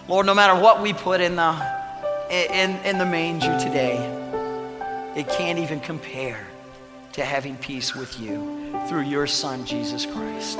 Lord, 0.07 0.25
no 0.25 0.33
matter 0.33 0.59
what 0.59 0.81
we 0.81 0.93
put 0.93 1.19
in 1.19 1.35
the 1.35 1.77
in, 2.29 2.71
in 2.85 2.97
the 2.97 3.05
manger 3.05 3.57
today, 3.59 3.97
it 5.15 5.27
can't 5.29 5.59
even 5.59 5.79
compare 5.79 6.47
to 7.13 7.25
having 7.25 7.57
peace 7.57 7.95
with 7.95 8.19
you 8.19 8.79
through 8.87 9.01
your 9.01 9.27
Son, 9.27 9.65
Jesus 9.65 10.05
Christ. 10.05 10.59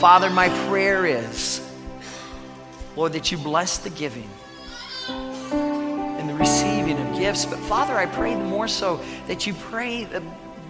Father, 0.00 0.30
my 0.30 0.48
prayer 0.68 1.04
is, 1.04 1.60
Lord, 2.96 3.12
that 3.12 3.30
you 3.30 3.36
bless 3.36 3.78
the 3.78 3.90
giving 3.90 4.30
and 5.08 6.28
the 6.28 6.34
receiving 6.34 6.98
of 6.98 7.18
gifts. 7.18 7.44
But 7.44 7.58
Father, 7.60 7.94
I 7.94 8.06
pray 8.06 8.34
more 8.34 8.68
so 8.68 9.00
that 9.26 9.46
you 9.46 9.52
pray, 9.52 10.04
uh, 10.04 10.20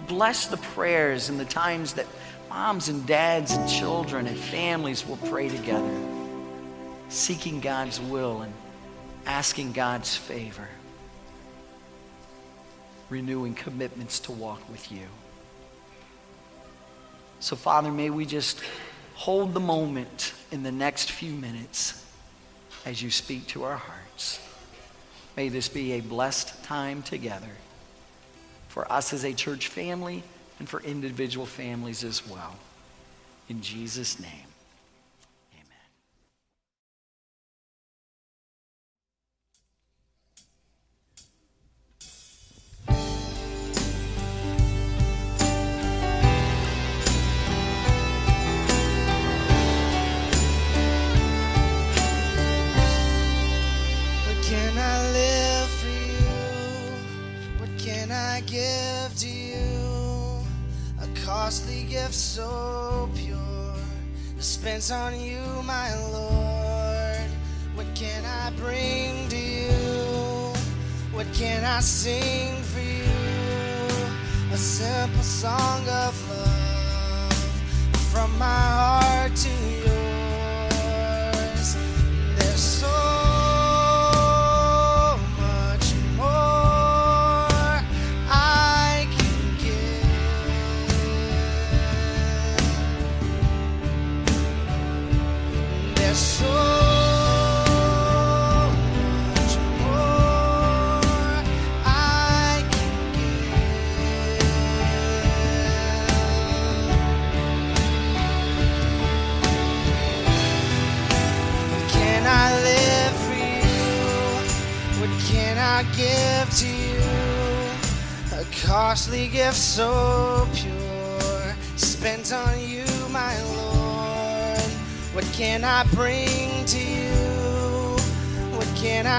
bless 0.07 0.47
the 0.47 0.57
prayers 0.57 1.29
and 1.29 1.39
the 1.39 1.45
times 1.45 1.93
that 1.93 2.07
moms 2.49 2.89
and 2.89 3.05
dads 3.07 3.51
and 3.51 3.69
children 3.69 4.27
and 4.27 4.37
families 4.37 5.07
will 5.07 5.17
pray 5.17 5.47
together, 5.47 5.87
seeking 7.11 7.59
God's 7.59 7.99
will 7.99 8.41
and 8.41 8.53
asking 9.25 9.73
God's 9.73 10.15
favor, 10.15 10.67
renewing 13.09 13.53
commitments 13.53 14.19
to 14.21 14.31
walk 14.31 14.67
with 14.69 14.91
you. 14.91 15.05
So, 17.41 17.55
Father, 17.55 17.91
may 17.91 18.09
we 18.09 18.25
just 18.25 18.61
hold 19.15 19.53
the 19.53 19.59
moment 19.59 20.33
in 20.51 20.63
the 20.63 20.71
next 20.71 21.11
few 21.11 21.33
minutes 21.33 22.05
as 22.85 23.01
you 23.01 23.11
speak 23.11 23.45
to 23.47 23.63
our 23.63 23.75
hearts. 23.75 24.39
May 25.35 25.49
this 25.49 25.67
be 25.67 25.93
a 25.93 26.01
blessed 26.01 26.63
time 26.63 27.03
together 27.03 27.51
for 28.69 28.89
us 28.91 29.11
as 29.11 29.25
a 29.25 29.33
church 29.33 29.67
family 29.67 30.23
and 30.59 30.69
for 30.69 30.81
individual 30.81 31.45
families 31.45 32.03
as 32.03 32.27
well. 32.27 32.55
In 33.49 33.61
Jesus' 33.61 34.19
name. 34.19 34.50
Costly 61.51 61.83
gift 61.83 62.13
so 62.13 63.09
pure 63.15 63.75
dispense 64.37 64.91
on 64.91 65.19
you, 65.19 65.41
my 65.63 65.89
Lord. 66.11 67.29
What 67.75 67.87
can 67.95 68.23
I 68.25 68.51
bring 68.57 69.27
to 69.29 69.37
you? 69.37 69.71
What 71.13 71.27
can 71.33 71.63
I 71.63 71.79
sing 71.79 72.55
for 72.63 72.79
you? 72.79 74.53
A 74.53 74.57
simple 74.57 75.23
song 75.23 75.81
of 75.89 76.29
love 76.29 76.60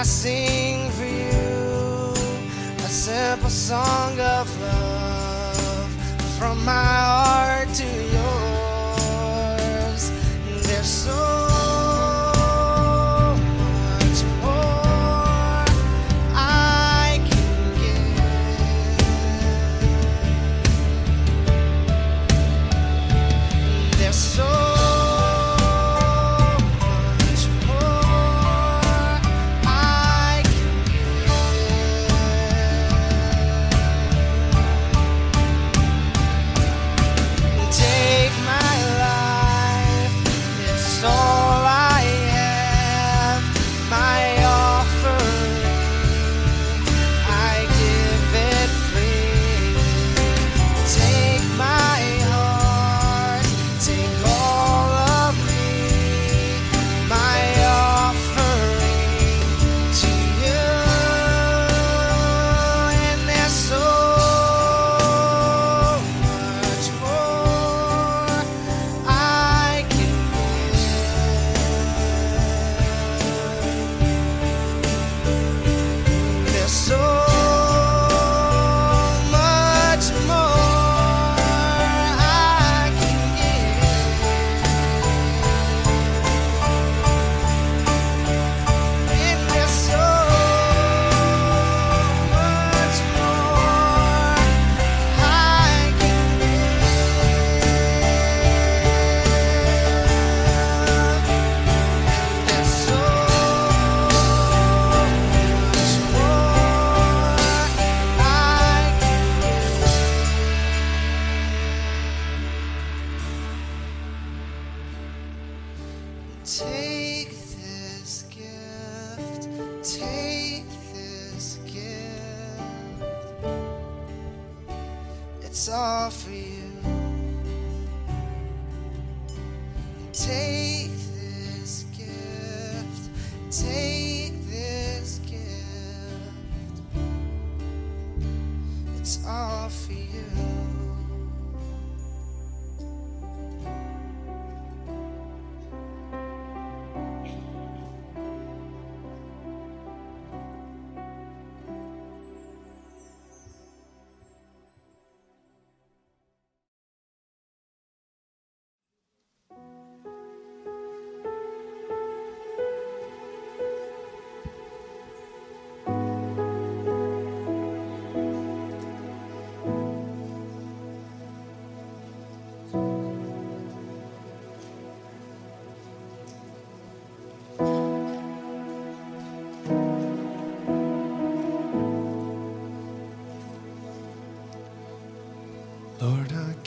can 0.04 0.51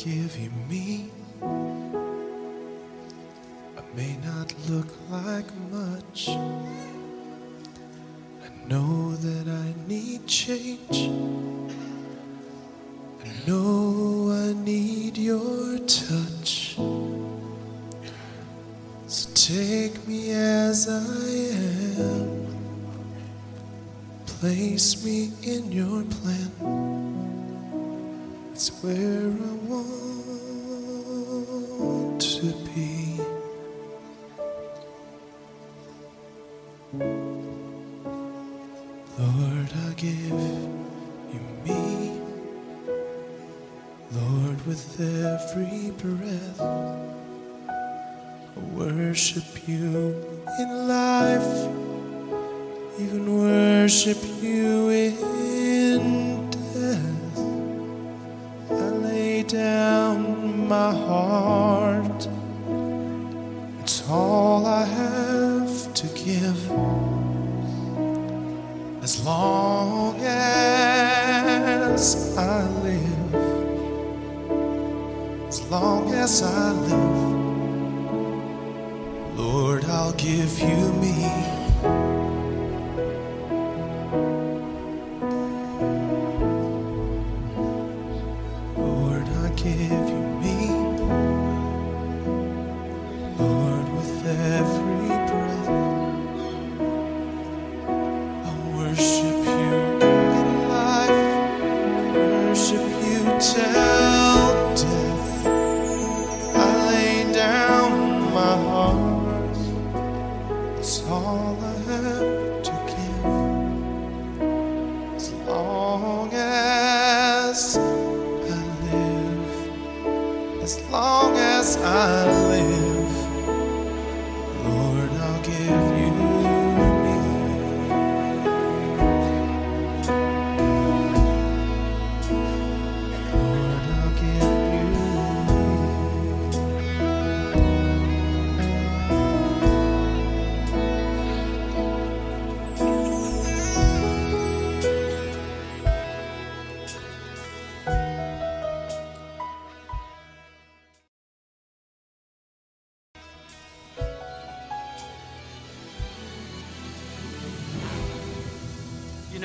You 0.06 0.30
me. 0.70 1.10
I 1.42 1.48
may 3.96 4.16
not 4.24 4.54
look 4.70 4.86
like 5.10 5.52
much. 5.72 6.30
I 6.30 6.36
know 8.68 9.16
that 9.16 9.48
I 9.48 9.74
need 9.88 10.28
change. 10.28 11.10
I 13.24 13.30
know 13.48 14.30
I 14.30 14.54
need 14.64 15.18
your 15.18 15.80
touch. 15.80 16.78
So 19.08 19.30
take 19.34 20.08
me 20.08 20.34
as 20.34 20.88
I 20.88 21.26
am. 22.06 22.46
Place 24.28 25.04
me 25.04 25.32
in 25.42 25.72
your 25.72 26.04
plan. 26.04 27.05
It's 28.58 28.72
where 28.82 28.96
I 28.96 29.54
want 29.68 30.22
to 32.22 32.48
be. 32.74 33.20
Lord, 39.20 39.72
I 39.76 39.94
give 39.98 40.40
you 41.34 41.42
me. 41.66 41.84
Lord, 44.14 44.60
with 44.66 45.02
every 45.02 45.92
breath, 46.02 46.62
I 46.62 46.64
worship 48.74 49.68
you 49.68 50.16
in 50.60 50.88
life, 50.88 51.54
even 53.02 53.26
worship 53.38 54.24
you 54.42 54.88
in 54.92 55.25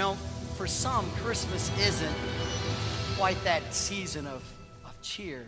know, 0.00 0.14
for 0.56 0.66
some, 0.66 1.10
Christmas 1.16 1.70
isn't 1.78 2.16
quite 3.18 3.36
that 3.44 3.62
season 3.74 4.26
of, 4.26 4.42
of 4.86 4.98
cheer. 5.02 5.46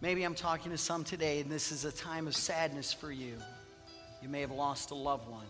Maybe 0.00 0.22
I'm 0.22 0.34
talking 0.34 0.72
to 0.72 0.78
some 0.78 1.04
today, 1.04 1.40
and 1.40 1.50
this 1.50 1.70
is 1.70 1.84
a 1.84 1.92
time 1.92 2.26
of 2.26 2.34
sadness 2.34 2.94
for 2.94 3.12
you. 3.12 3.34
You 4.22 4.30
may 4.30 4.40
have 4.40 4.52
lost 4.52 4.90
a 4.90 4.94
loved 4.94 5.28
one. 5.28 5.44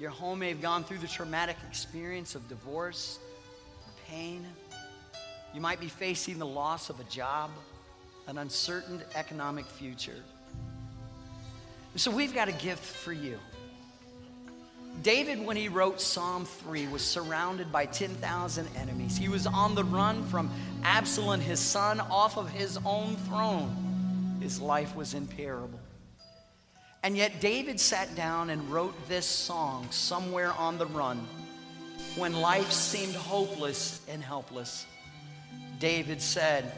Your 0.00 0.10
home 0.10 0.40
may 0.40 0.48
have 0.48 0.60
gone 0.60 0.82
through 0.82 0.98
the 0.98 1.06
traumatic 1.06 1.54
experience 1.68 2.34
of 2.34 2.48
divorce, 2.48 3.20
pain. 4.08 4.44
You 5.54 5.60
might 5.60 5.78
be 5.78 5.86
facing 5.86 6.40
the 6.40 6.46
loss 6.46 6.90
of 6.90 6.98
a 6.98 7.04
job, 7.04 7.52
an 8.26 8.38
uncertain 8.38 9.00
economic 9.14 9.66
future. 9.66 10.20
So 11.94 12.10
we've 12.10 12.34
got 12.34 12.48
a 12.48 12.52
gift 12.54 12.84
for 12.84 13.12
you. 13.12 13.38
David, 15.02 15.44
when 15.44 15.56
he 15.56 15.68
wrote 15.68 16.00
Psalm 16.00 16.44
3, 16.44 16.88
was 16.88 17.02
surrounded 17.02 17.70
by 17.70 17.86
10,000 17.86 18.68
enemies. 18.76 19.16
He 19.16 19.28
was 19.28 19.46
on 19.46 19.74
the 19.74 19.84
run 19.84 20.24
from 20.26 20.50
Absalom, 20.82 21.40
his 21.40 21.60
son, 21.60 22.00
off 22.00 22.38
of 22.38 22.50
his 22.50 22.78
own 22.84 23.16
throne. 23.16 24.38
His 24.40 24.60
life 24.60 24.96
was 24.96 25.14
in 25.14 25.26
peril. 25.26 25.70
And 27.02 27.16
yet, 27.16 27.40
David 27.40 27.78
sat 27.78 28.14
down 28.14 28.48
and 28.48 28.70
wrote 28.70 28.94
this 29.08 29.26
song 29.26 29.86
somewhere 29.90 30.52
on 30.54 30.78
the 30.78 30.86
run 30.86 31.26
when 32.16 32.32
life 32.32 32.72
seemed 32.72 33.14
hopeless 33.14 34.00
and 34.08 34.22
helpless. 34.22 34.86
David 35.78 36.22
said, 36.22 36.72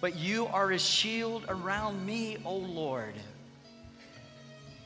But 0.00 0.16
you 0.16 0.46
are 0.46 0.70
a 0.70 0.78
shield 0.78 1.44
around 1.48 2.06
me, 2.06 2.36
O 2.44 2.56
Lord. 2.56 3.14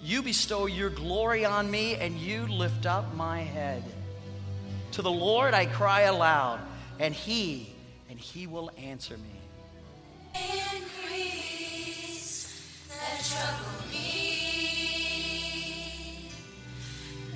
You 0.02 0.20
bestow 0.20 0.66
your 0.66 0.90
glory 0.90 1.44
on 1.44 1.70
me, 1.70 1.94
and 1.94 2.18
you 2.18 2.48
lift 2.48 2.86
up 2.86 3.14
my 3.14 3.40
head. 3.40 3.84
To 4.92 5.02
the 5.02 5.10
Lord 5.10 5.54
I 5.54 5.66
cry 5.66 6.02
aloud, 6.02 6.58
and 6.98 7.14
he, 7.14 7.72
and 8.10 8.18
he 8.18 8.48
will 8.48 8.70
answer 8.76 9.16
me. 9.16 9.28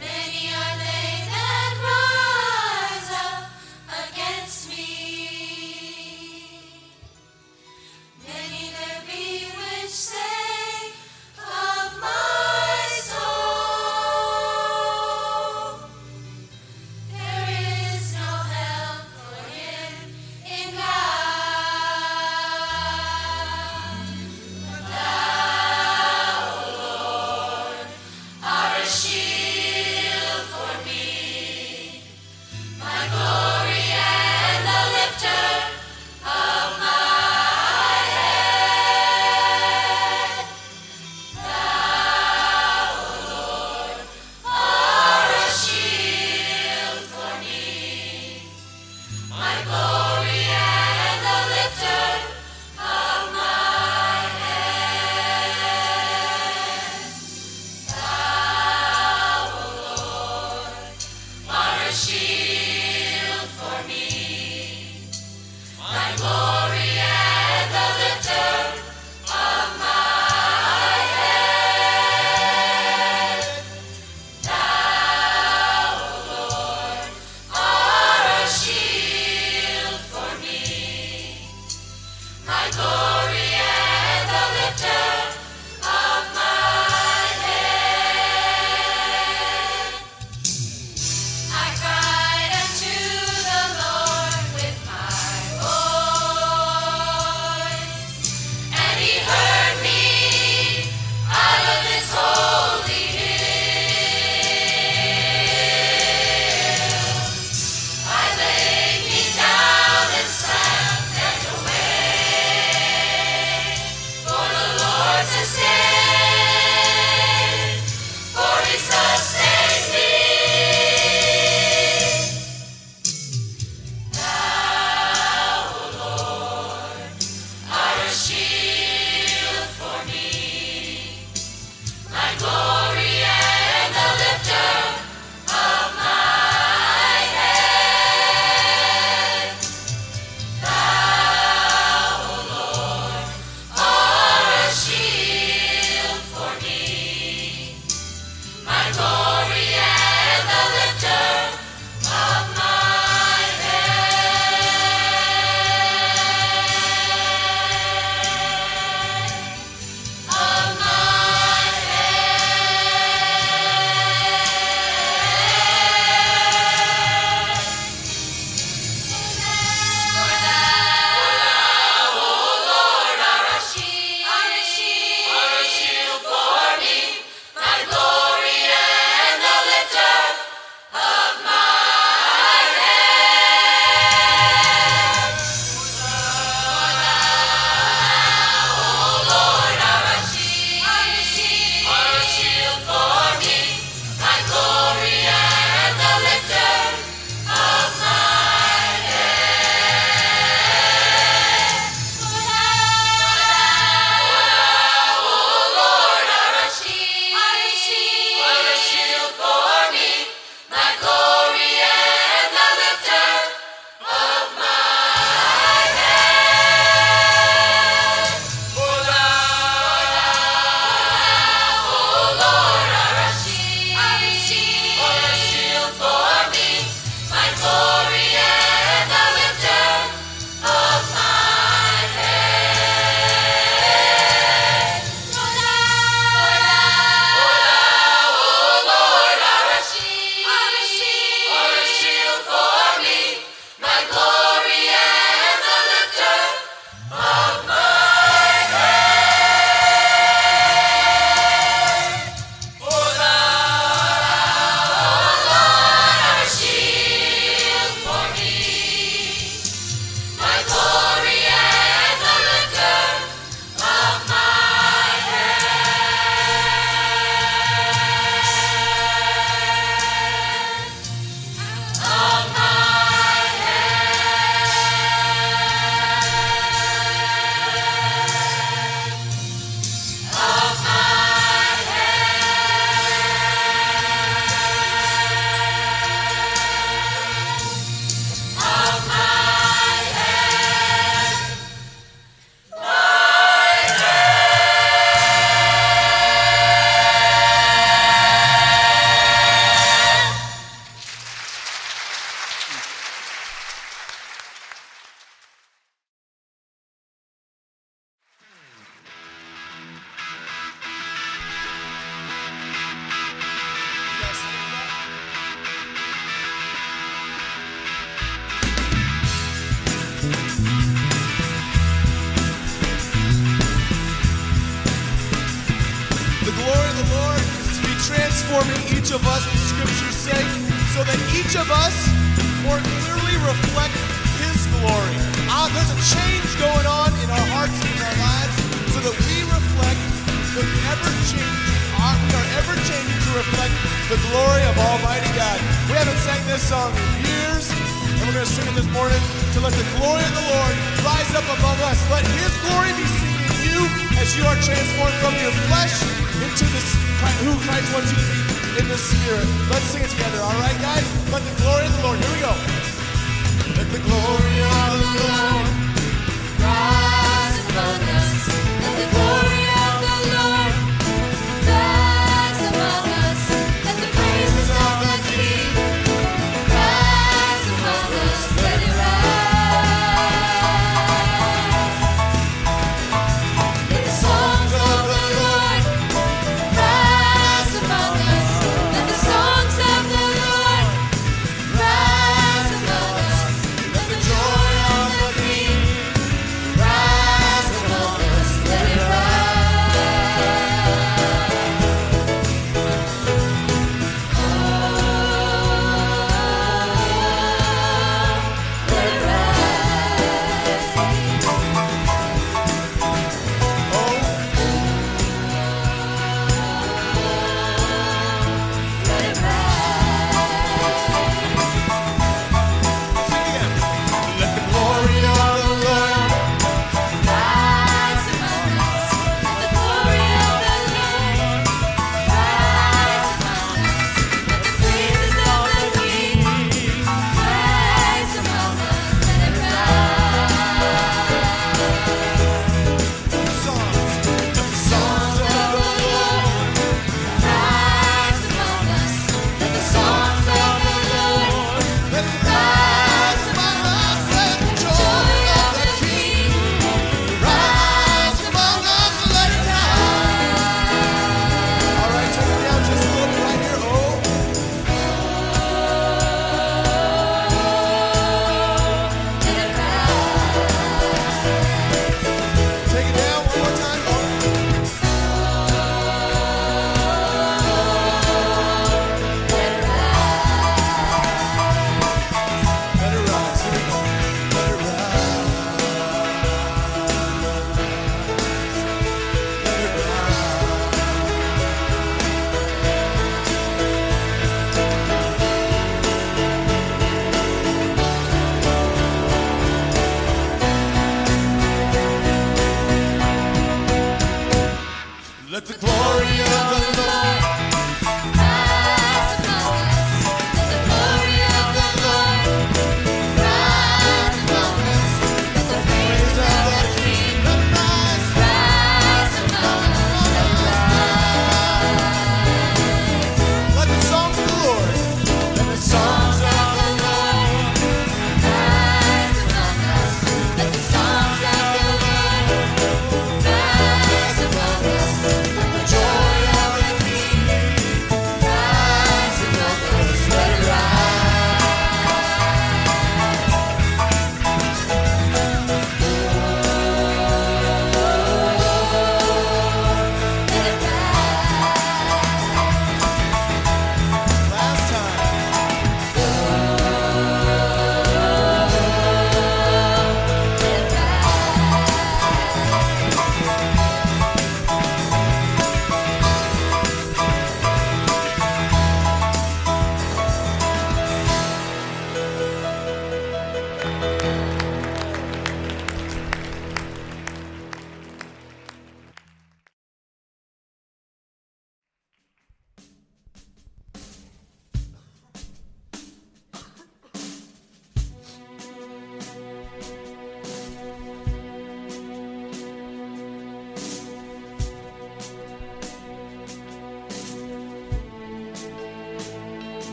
Many 0.00 0.48
are 0.54 0.76
they 0.78 1.28
that 1.30 2.03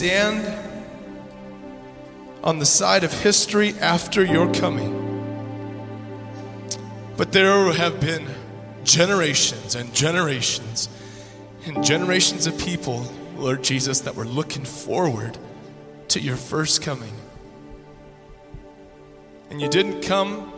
stand 0.00 0.42
on 2.42 2.58
the 2.58 2.64
side 2.64 3.04
of 3.04 3.12
history 3.12 3.74
after 3.80 4.24
your 4.24 4.50
coming. 4.54 4.96
But 7.18 7.32
there 7.32 7.70
have 7.74 8.00
been 8.00 8.26
generations 8.82 9.74
and 9.74 9.94
generations 9.94 10.88
and 11.66 11.84
generations 11.84 12.46
of 12.46 12.58
people, 12.58 13.12
Lord 13.36 13.62
Jesus, 13.62 14.00
that 14.00 14.14
were 14.14 14.24
looking 14.24 14.64
forward 14.64 15.36
to 16.08 16.18
your 16.18 16.36
first 16.36 16.80
coming. 16.80 17.12
And 19.50 19.60
you 19.60 19.68
didn't 19.68 20.00
come 20.00 20.50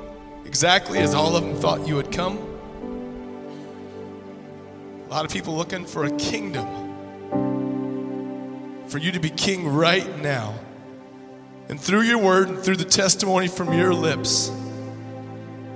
exactly 0.47 1.01
as 1.01 1.15
all 1.15 1.35
of 1.35 1.43
them 1.43 1.57
thought 1.57 1.89
you 1.89 1.97
would 1.97 2.13
come. 2.13 2.39
A 5.07 5.11
lot 5.11 5.25
of 5.25 5.33
people 5.33 5.57
looking 5.57 5.85
for 5.85 6.05
a 6.05 6.17
kingdom, 6.17 6.82
for 8.93 8.99
you 8.99 9.11
to 9.11 9.21
be 9.21 9.31
king 9.31 9.67
right 9.67 10.21
now. 10.21 10.55
And 11.71 11.81
through 11.81 12.03
your 12.03 12.19
word 12.19 12.51
and 12.51 12.59
through 12.59 12.77
the 12.77 12.85
testimony 12.85 13.49
from 13.49 13.73
your 13.73 13.95
lips, 13.95 14.53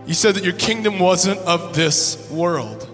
you 0.07 0.13
said 0.13 0.35
that 0.35 0.45
your 0.45 0.53
kingdom 0.53 0.99
wasn't 0.99 1.41
of 1.41 1.75
this 1.75 2.31
world. 2.31 2.87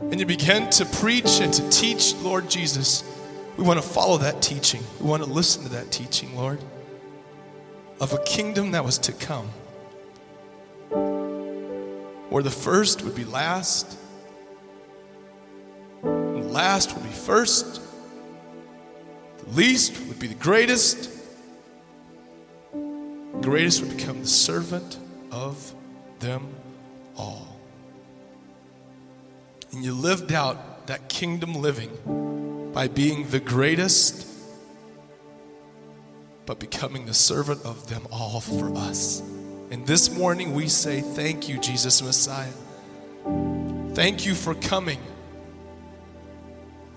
And 0.00 0.18
you 0.18 0.24
began 0.24 0.70
to 0.70 0.86
preach 0.86 1.40
and 1.42 1.52
to 1.52 1.68
teach, 1.68 2.14
Lord 2.16 2.48
Jesus. 2.48 3.04
We 3.58 3.64
want 3.64 3.78
to 3.78 3.86
follow 3.86 4.16
that 4.18 4.40
teaching. 4.40 4.82
We 4.98 5.06
want 5.06 5.22
to 5.22 5.28
listen 5.28 5.64
to 5.64 5.68
that 5.72 5.92
teaching, 5.92 6.34
Lord, 6.34 6.58
of 8.00 8.14
a 8.14 8.18
kingdom 8.24 8.70
that 8.70 8.86
was 8.86 8.96
to 9.00 9.12
come. 9.12 9.48
Where 12.30 12.42
the 12.42 12.50
first 12.50 13.02
would 13.02 13.14
be 13.14 13.26
last, 13.26 13.98
and 16.02 16.50
last 16.50 16.94
would 16.94 17.04
be 17.04 17.10
first, 17.10 17.81
the 19.44 19.50
least 19.50 19.98
would 20.06 20.18
be 20.18 20.26
the 20.26 20.34
greatest, 20.34 21.10
the 22.72 23.40
greatest 23.40 23.82
would 23.82 23.96
become 23.96 24.20
the 24.20 24.26
servant 24.26 24.98
of 25.30 25.74
them 26.20 26.54
all. 27.16 27.56
And 29.72 29.84
you 29.84 29.94
lived 29.94 30.32
out 30.32 30.86
that 30.86 31.08
kingdom 31.08 31.54
living 31.54 32.70
by 32.72 32.88
being 32.88 33.28
the 33.28 33.40
greatest, 33.40 34.26
but 36.46 36.58
becoming 36.58 37.06
the 37.06 37.14
servant 37.14 37.64
of 37.64 37.88
them 37.88 38.06
all 38.10 38.40
for 38.40 38.74
us. 38.76 39.20
And 39.70 39.86
this 39.86 40.10
morning 40.10 40.54
we 40.54 40.68
say, 40.68 41.00
Thank 41.00 41.48
you, 41.48 41.58
Jesus 41.58 42.02
Messiah. 42.02 42.52
Thank 43.94 44.26
you 44.26 44.34
for 44.34 44.54
coming. 44.54 44.98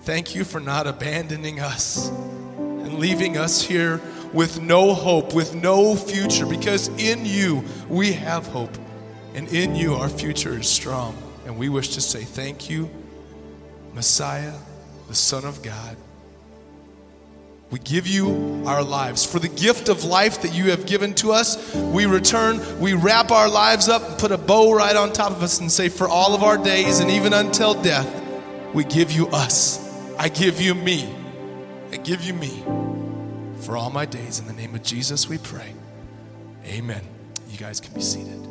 Thank 0.06 0.36
you 0.36 0.44
for 0.44 0.60
not 0.60 0.86
abandoning 0.86 1.58
us 1.58 2.10
and 2.10 3.00
leaving 3.00 3.36
us 3.36 3.60
here 3.60 4.00
with 4.32 4.60
no 4.60 4.94
hope, 4.94 5.34
with 5.34 5.56
no 5.56 5.96
future, 5.96 6.46
because 6.46 6.86
in 6.96 7.26
you 7.26 7.64
we 7.88 8.12
have 8.12 8.46
hope. 8.46 8.70
And 9.34 9.48
in 9.48 9.74
you 9.74 9.94
our 9.94 10.08
future 10.08 10.60
is 10.60 10.68
strong. 10.68 11.20
And 11.44 11.58
we 11.58 11.68
wish 11.68 11.88
to 11.94 12.00
say 12.00 12.22
thank 12.22 12.70
you, 12.70 12.88
Messiah, 13.94 14.54
the 15.08 15.14
Son 15.16 15.44
of 15.44 15.60
God. 15.64 15.96
We 17.70 17.80
give 17.80 18.06
you 18.06 18.62
our 18.64 18.84
lives. 18.84 19.26
For 19.26 19.40
the 19.40 19.48
gift 19.48 19.88
of 19.88 20.04
life 20.04 20.42
that 20.42 20.54
you 20.54 20.70
have 20.70 20.86
given 20.86 21.14
to 21.14 21.32
us, 21.32 21.74
we 21.74 22.06
return, 22.06 22.60
we 22.78 22.94
wrap 22.94 23.32
our 23.32 23.48
lives 23.48 23.88
up 23.88 24.08
and 24.08 24.18
put 24.20 24.30
a 24.30 24.38
bow 24.38 24.72
right 24.72 24.94
on 24.94 25.12
top 25.12 25.32
of 25.32 25.42
us 25.42 25.58
and 25.58 25.70
say, 25.70 25.88
For 25.88 26.06
all 26.06 26.32
of 26.32 26.44
our 26.44 26.56
days 26.56 27.00
and 27.00 27.10
even 27.10 27.32
until 27.32 27.74
death, 27.82 28.08
we 28.72 28.84
give 28.84 29.10
you 29.10 29.26
us. 29.30 29.84
I 30.18 30.28
give 30.28 30.60
you 30.60 30.74
me. 30.74 31.14
I 31.92 31.98
give 31.98 32.22
you 32.22 32.32
me. 32.32 32.64
For 33.60 33.76
all 33.76 33.90
my 33.90 34.06
days, 34.06 34.38
in 34.38 34.46
the 34.46 34.52
name 34.52 34.74
of 34.74 34.82
Jesus, 34.82 35.28
we 35.28 35.38
pray. 35.38 35.74
Amen. 36.64 37.02
You 37.50 37.58
guys 37.58 37.80
can 37.80 37.92
be 37.92 38.00
seated. 38.00 38.42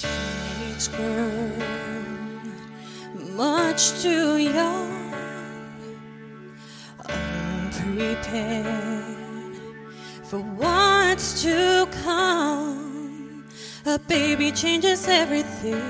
teenage 0.00 0.90
girl, 0.96 1.52
much 3.36 4.02
too 4.02 4.36
young, 4.38 5.14
unprepared 7.08 8.85
to 11.36 11.86
come. 12.02 13.44
A 13.84 13.98
baby 13.98 14.50
changes 14.52 15.06
everything. 15.06 15.82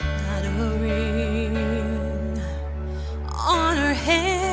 Not 0.00 0.44
a 0.44 0.78
ring 0.80 2.40
on 3.30 3.76
her 3.76 3.92
hand 3.92 4.46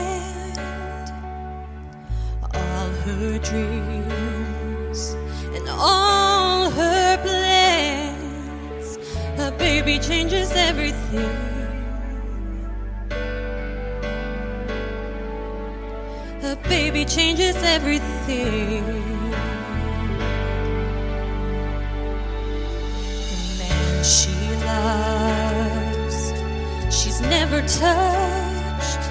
all 2.53 2.89
her 3.05 3.39
dreams 3.39 5.15
and 5.55 5.67
all 5.69 6.69
her 6.71 7.17
plans. 7.23 8.97
A 9.39 9.51
baby 9.57 9.97
changes 9.97 10.51
everything. 10.51 11.52
Baby 16.73 17.05
changes 17.05 17.55
everything. 17.75 18.83
The 23.29 23.39
man 23.59 24.03
she 24.03 24.35
loves, 24.71 26.17
she's 26.97 27.21
never 27.21 27.59
touched. 27.61 29.03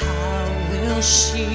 How 0.00 0.42
will 0.70 1.00
she 1.00 1.46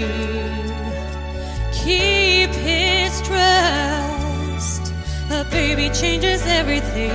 keep 1.72 2.50
his 2.72 3.22
trust? 3.22 4.84
A 5.30 5.44
baby 5.52 5.88
changes 5.94 6.42
everything. 6.48 7.12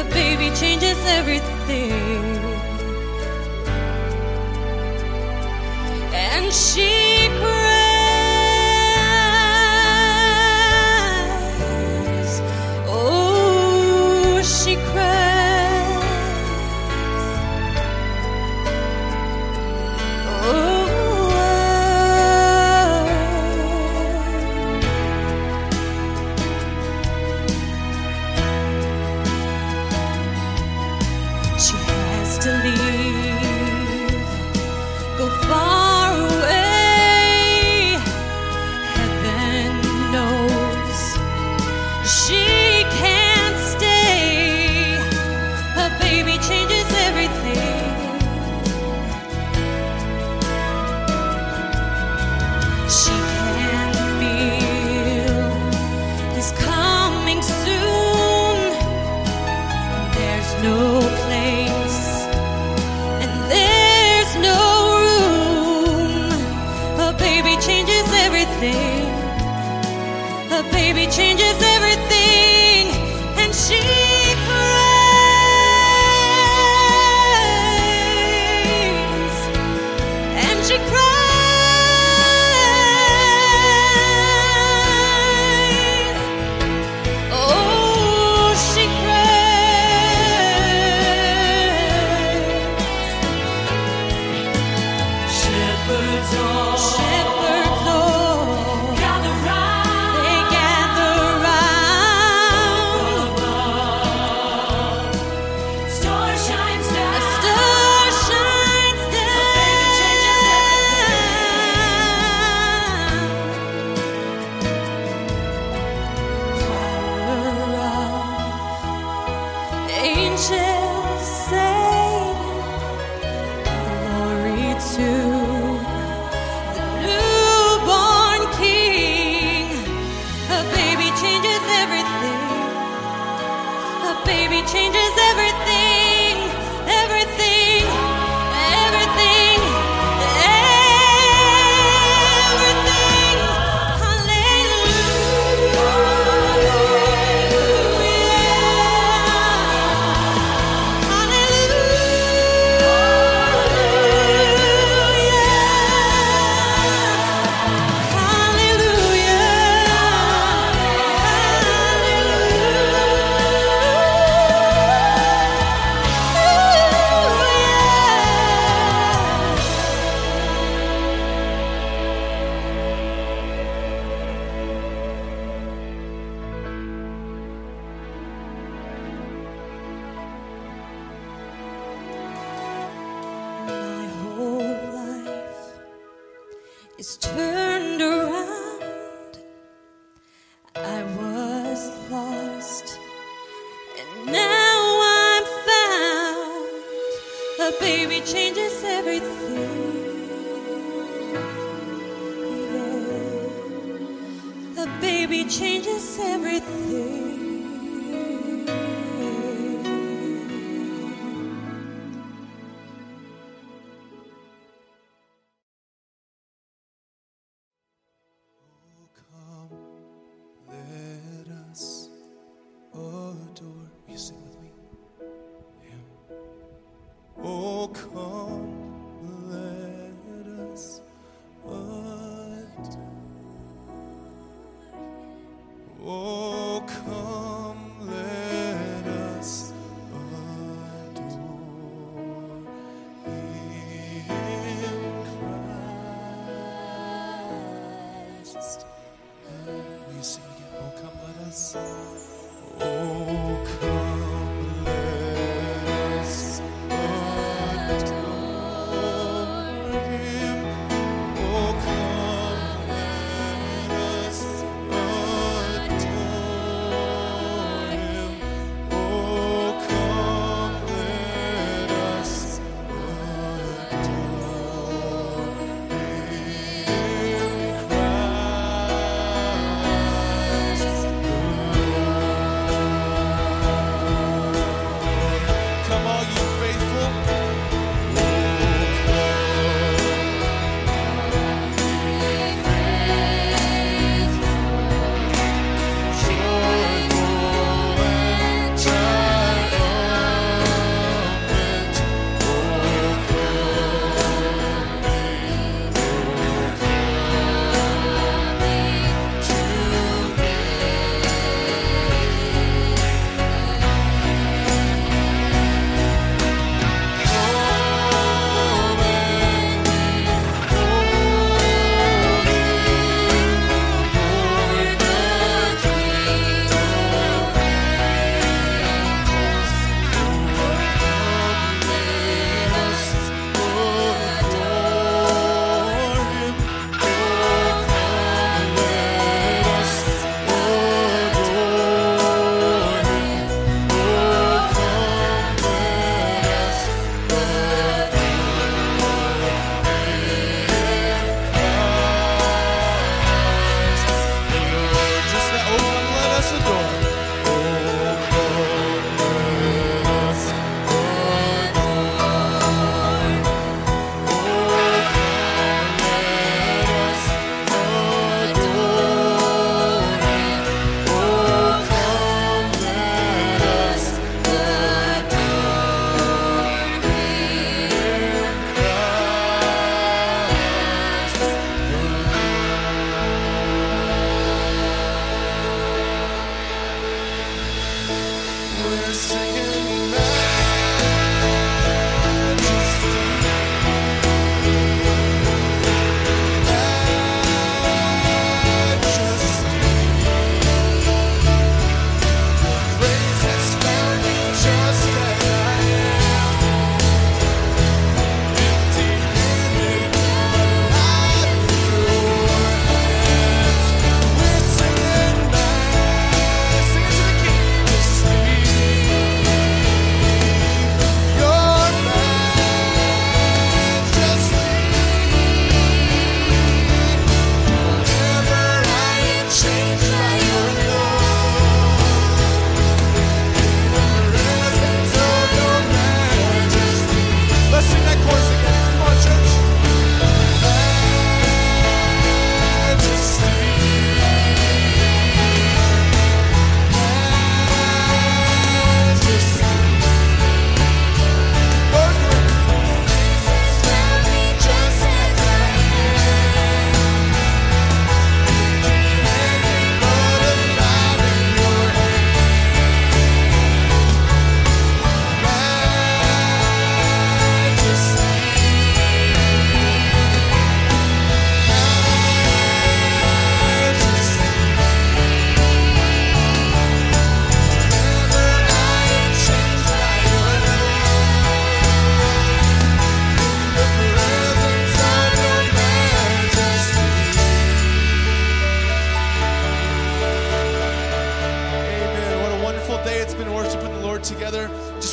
A 0.00 0.04
baby 0.12 0.48
changes 0.60 0.98
everything. 1.06 1.55
And 6.12 6.52
she 6.52 7.28
cries. 7.40 7.65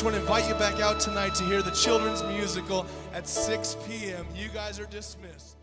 Want 0.04 0.14
to 0.14 0.20
invite 0.20 0.46
you 0.46 0.54
back 0.56 0.80
out 0.80 1.00
tonight 1.00 1.34
to 1.34 1.42
hear 1.44 1.62
the 1.62 1.70
children's 1.70 2.22
musical 2.24 2.84
at 3.14 3.26
6 3.26 3.78
p.m. 3.88 4.26
You 4.34 4.50
guys 4.50 4.78
are 4.78 4.84
dismissed. 4.84 5.56